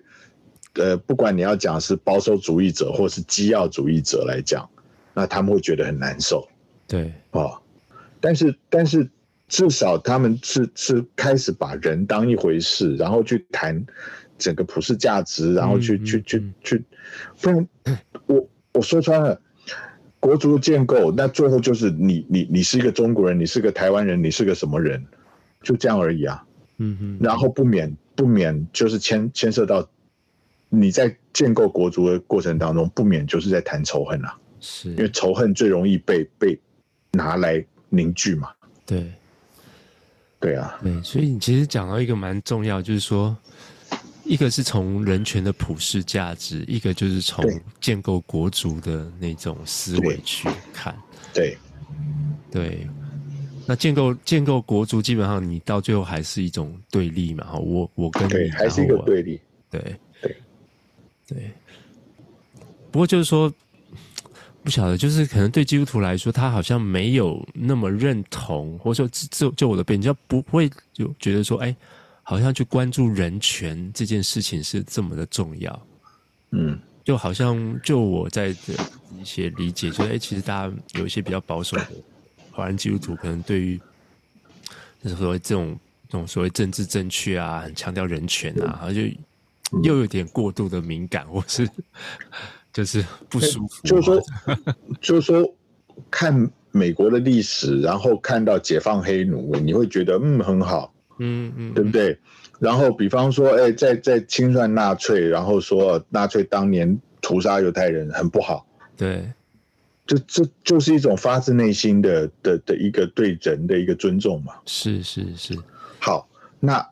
[0.78, 4.66] 呃，不管你要讲是保守主义者或是基要主义者来讲，
[5.12, 6.48] 那他们会觉得很难受。
[6.86, 7.60] 对，啊，
[8.20, 9.08] 但是但是。
[9.50, 13.82] 至少他们是是开始把人当一回事，然后去谈
[14.36, 16.84] 整个普世价值，然后去、嗯、去去去，
[17.40, 17.68] 不然
[18.26, 19.40] 我我说穿了，
[20.20, 25.02] 国族建构，那最后就是你你你是一个中国人，你是个台湾人，你是个什么人，
[25.62, 26.44] 就这样而已啊。
[26.76, 27.18] 嗯哼。
[27.18, 29.88] 然后不免不免就是牵牵涉到
[30.68, 34.36] 你在建构国足的过程当中，不免就是在谈仇恨啊。
[34.60, 34.90] 是。
[34.90, 36.58] 因为仇恨最容易被被
[37.12, 38.50] 拿来凝聚嘛。
[38.86, 39.12] 对。
[40.40, 43.36] 对啊，对，所以你其实讲到一个蛮重要，就是说，
[44.22, 47.44] 一个是从人权的普世价值，一个就是从
[47.80, 50.96] 建构国足的那种思维去看。
[51.34, 51.58] 对，
[52.52, 52.86] 对，
[53.66, 57.54] 那建构建构国足，基本上你到最后还是一种对立嘛。
[57.54, 59.40] 我我跟你还是一个对立。
[59.68, 59.96] 对
[61.28, 61.52] 对对，
[62.90, 63.52] 不过就是说。
[64.64, 71.74] 不晓得，就是可能对基督徒来说，他好像没有那么认同，或者说就就我的比较不会就觉得说，哎，
[72.22, 75.86] 好像去关注人权这件事情是这么的重要。
[76.50, 78.74] 嗯，就好像就我在的
[79.18, 81.86] 一些理解，就是哎，其实大家有一些比较保守的
[82.50, 83.80] 华人基督徒，可能对于
[85.02, 89.00] 就是所谓这种这种所谓政治正确啊，很强调人权啊，好像就
[89.82, 91.68] 又有点过度的敏感， 或是。
[92.70, 94.22] 就是不舒服，就是说，
[95.00, 95.54] 就是说，
[96.10, 102.16] 看美国的历史，然后看到解放黑奴，你会觉得嗯很好，嗯嗯，对不对？
[102.60, 108.64] 然后比方说，哎，在在清算纳粹，然后说纳粹当年屠杀犹太人很不好，
[108.96, 109.32] 对，
[110.06, 114.52] 就这就是一种发自内心的的的一个对人的一个尊重嘛。
[114.66, 115.58] 是是是，
[115.98, 116.28] 好，
[116.60, 116.86] 那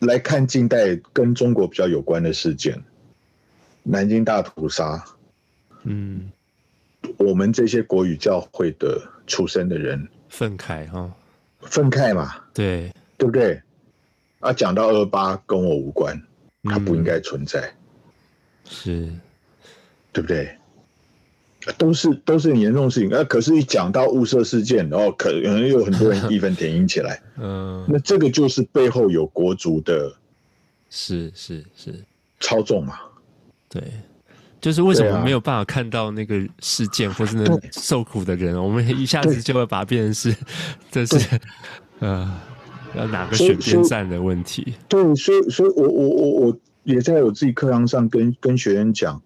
[0.00, 2.80] 来看近代跟中国比较有关的事件，
[3.82, 5.04] 南京大屠杀。
[5.84, 6.30] 嗯，
[7.16, 11.10] 我们这些国语教会的出身的人，愤慨哈，
[11.60, 13.60] 愤慨嘛，对，对不对？
[14.40, 16.20] 啊，讲到二八跟我无关，
[16.64, 17.72] 它不应该存在，嗯、
[18.64, 19.12] 是，
[20.12, 20.57] 对不对？
[21.76, 30.14] 都是都是很严重的事情，啊，可是，一讲到雾社事件，然后，可能有很多人义愤填膺起来， 嗯，那这个就是背后有国足的，
[30.88, 31.94] 是是是。
[32.40, 32.94] 操纵嘛，
[33.68, 33.82] 对。
[34.60, 40.36] 就是为什么没有办法看到那个事件，或是那个受苦的人，我们一下子就会把它变成是，
[40.90, 41.40] 这是
[42.00, 42.28] 呃，
[42.96, 44.74] 要哪个选边站的问题。
[44.88, 49.22] 对，所以，所以我我我我也在我自己课堂上跟跟学员讲，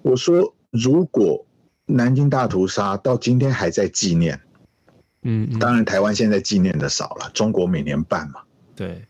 [0.00, 1.44] 我说，如果
[1.86, 4.40] 南京大屠杀到今天还在纪念，
[5.22, 8.40] 嗯，嗯，当然台湾现在纪念的少了，中国每年办嘛，
[8.74, 9.04] 对。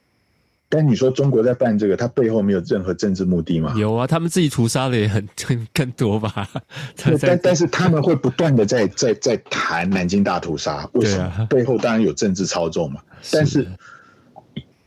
[0.74, 3.74] 但你说中国在办这个，它背后没有任何政治目的吗？
[3.76, 6.48] 有啊，他们自己屠杀的也很 很更多吧。
[7.20, 11.24] 但但是他们会不断的在在在谈南京大屠杀，为什么？
[11.24, 13.02] 啊、背后当然有政治操纵嘛。
[13.20, 13.68] 是但是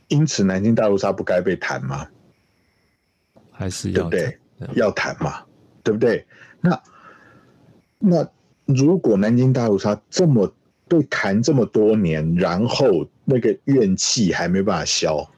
[0.08, 2.04] 因此南京大屠杀不该被谈吗？
[3.52, 4.74] 还是要对不对？
[4.74, 5.44] 要谈嘛，
[5.84, 6.26] 对不对？
[6.60, 6.82] 那
[8.08, 8.28] 那
[8.66, 10.54] 如果南京大屠杀这么
[10.86, 15.28] 被谈这么多年，然后那个怨气还没办法消。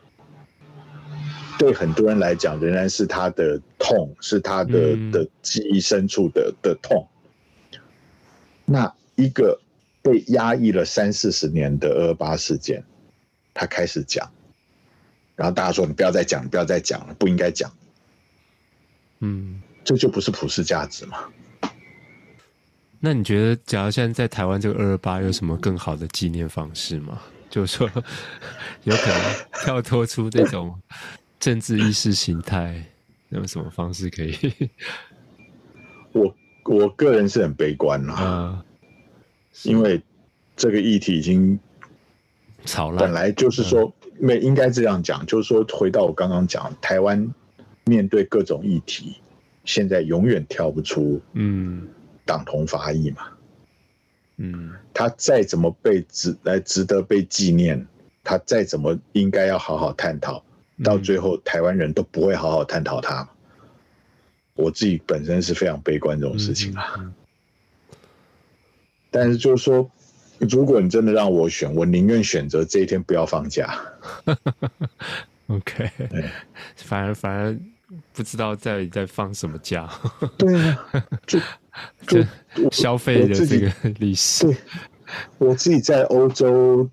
[1.58, 7.08] 对很多人来讲，仍然是他的痛，是他的的记忆深处的的痛。
[8.66, 9.58] 那一个
[10.02, 12.84] 被压抑了三四十年的二二八事件，
[13.54, 14.30] 他开始讲，
[15.34, 17.72] 然后大家说：“你不要再讲，不要再讲了，不应该讲。”
[19.20, 21.24] 嗯，这就不是普世价值嘛？
[23.00, 27.20] 那你觉得，假如现在在台湾这个二二八有什么更好的纪念方式吗？
[27.48, 27.88] 就是说，
[28.84, 29.20] 有可能
[29.64, 30.78] 跳脱出这种。
[31.40, 32.84] 政治意识形态，
[33.28, 34.36] 有什么方式可以？
[36.10, 36.34] 我
[36.64, 38.64] 我个人是很悲观啦，啊，
[39.62, 40.02] 因为
[40.56, 41.56] 这个议题已经
[42.64, 42.98] 炒烂。
[42.98, 47.32] 本来就是说，没应该这样讲，就是说，回到我刚刚讲，台湾
[47.84, 49.18] 面对各种议题，
[49.64, 51.86] 现在永远跳不出，嗯，
[52.28, 53.22] 党同伐异嘛。
[54.36, 57.84] 嗯，他再怎么被值来值得被纪念，
[58.22, 60.44] 他再怎么应该要好好探讨，
[60.84, 63.22] 到最后台湾人都不会好好探讨他。
[63.22, 63.28] 嗯、
[64.54, 67.12] 我自己本身是非常悲观这种事情啊。
[69.10, 69.90] 但是就是说，
[70.38, 73.74] 如果你真的让我选，我宁愿选择这一天不要放假。
[75.48, 76.30] OK，对
[76.76, 77.58] 反而反而
[78.12, 79.88] 不知道在在放什么假。
[80.36, 80.88] 对啊，
[81.26, 81.38] 就
[82.06, 82.24] 就
[82.70, 84.46] 消费的这个历史。
[84.46, 84.56] 对，
[85.38, 86.88] 我自己在欧洲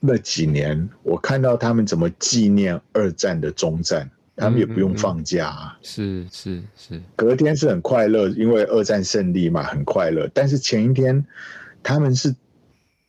[0.00, 5.78] 那几年，我看到他们怎么纪念二战的终战，他们也不用放假啊。
[5.82, 10.28] 是是是，隔天是很快乐，因为二战胜利嘛，很快乐。
[10.34, 11.24] 但是前一天
[11.82, 12.34] 他们是。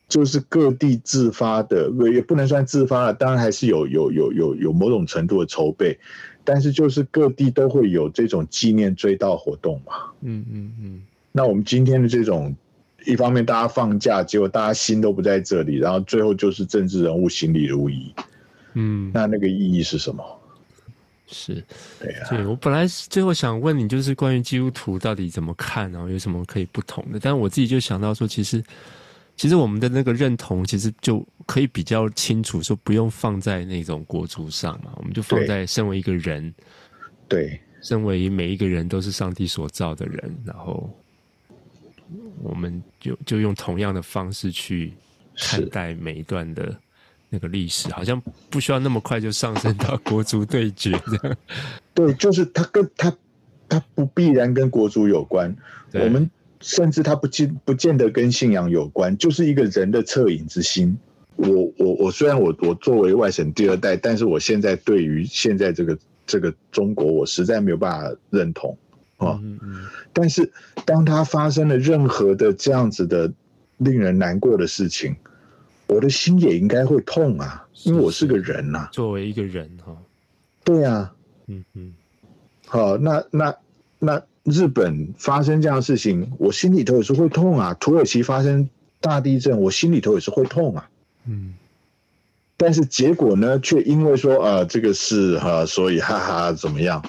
[0.07, 5.99] 就是各地自发的，也不能算自发了，当然还是有有有有有某种程度的筹备，
[6.45, 9.93] 但是就是各地都会有这种纪念追悼活动嘛。
[10.21, 11.01] 嗯嗯嗯。
[11.33, 12.55] 那我们今天的这种，
[13.05, 18.13] 一方面大家放假，结果大家心都不在这里，然后最后就是政治人物心里如一。
[18.75, 20.23] 嗯，那那个意义是什么？
[21.27, 21.61] 是，
[21.99, 22.29] 对啊。
[22.29, 27.19] 对，我本来最后想问你，就是关于基督徒到底怎么看，然后有什么可以不同的？
[27.21, 28.63] 但是我自己就想到说，其实。
[29.37, 36.51] 其实我们的那个认同，其实就可以比较清楚，说不用放在那种国族上嘛，我们就放在身为一个人，
[37.27, 40.89] 对，身为每一个人都是上帝所造的人，然后
[42.41, 44.91] 我们就就用同样的方式去
[45.37, 46.75] 看待每一段的
[47.29, 48.19] 那个历史，好像
[48.49, 51.37] 不需要那么快就上升到国族对决这样。
[51.93, 53.15] 对，就是他跟他
[53.69, 55.55] 他不必然跟国族有关，
[55.93, 56.27] 我们。
[56.59, 60.97] 甚至他不见不见得跟信仰有关，就是一个人的恻隐之心。
[61.35, 61.47] 我
[61.77, 68.75] 我我虽然我我作为外省第二代，但是我现在对于现在这个这个中国，我实在没有办法认同
[69.17, 69.39] 啊。
[69.43, 69.85] 嗯嗯。
[70.11, 70.51] 但是
[70.83, 73.31] 当他发生了任何的这样子的
[73.77, 75.15] 令人难过的事情，
[75.85, 78.89] 我的心也应该会痛啊，因为我是个人呐。
[78.91, 79.95] 作为一个人哈。
[80.63, 81.13] 对啊。
[81.45, 81.93] 嗯嗯。
[82.65, 83.55] 好，那那
[83.99, 84.23] 那。
[84.47, 87.73] 日本发生这样的事情，我心里头也是会痛啊。
[87.73, 88.67] 土耳其发生
[89.01, 90.89] 大地震，我心里头也是会痛啊。
[91.25, 91.53] 嗯，
[92.55, 97.03] 但是结果呢，却因为说啊，这个事哈，所以哈哈怎么样，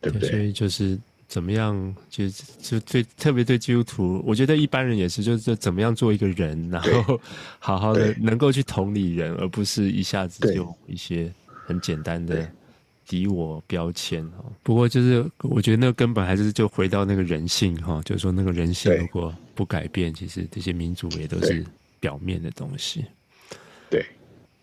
[0.00, 0.30] 对不对？
[0.30, 0.98] 所以就是
[1.28, 2.24] 怎么样，就
[2.62, 7.20] 就对，特别对基督徒，我觉得一般人也是，就是怎么样做一个人，然后
[7.58, 11.30] 好好的能够去同理人，而不是一下子就一些
[11.66, 12.50] 很简单的。
[13.12, 21.62] 敌我标签哈，不过就是我觉得那个根本还是就回到那个人性哈，就是说那个人性如果不改变，其实这些民主也都是
[22.00, 23.04] 表面的东西。
[23.90, 24.02] 对，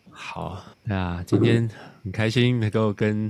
[0.10, 1.70] 好，那今天
[2.04, 3.30] 很开心能够跟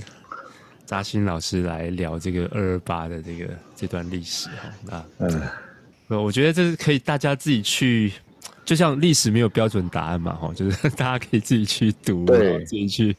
[0.86, 4.48] 扎心老师来聊这个二二八的这个这段历史
[4.86, 5.06] 哈。
[5.18, 5.28] 那
[6.08, 8.14] 嗯，我觉得这是可以大家自己去，
[8.64, 13.14] 就像历史没有标准答案嘛哈，就是大家可以自己去读，对，自己去。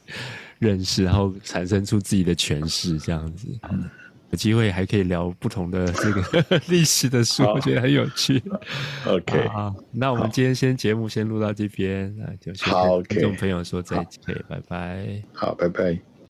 [0.60, 3.48] 认识，然后产生出自己的诠释，这样子。
[4.30, 8.40] 有机会还可以聊不同的这个 历史的书，我觉得很有趣。
[9.04, 15.20] OK，好，那我们今天先节目先录到这边，那就先跟听众朋友说再见，拜拜。
[15.32, 16.09] 好，拜拜。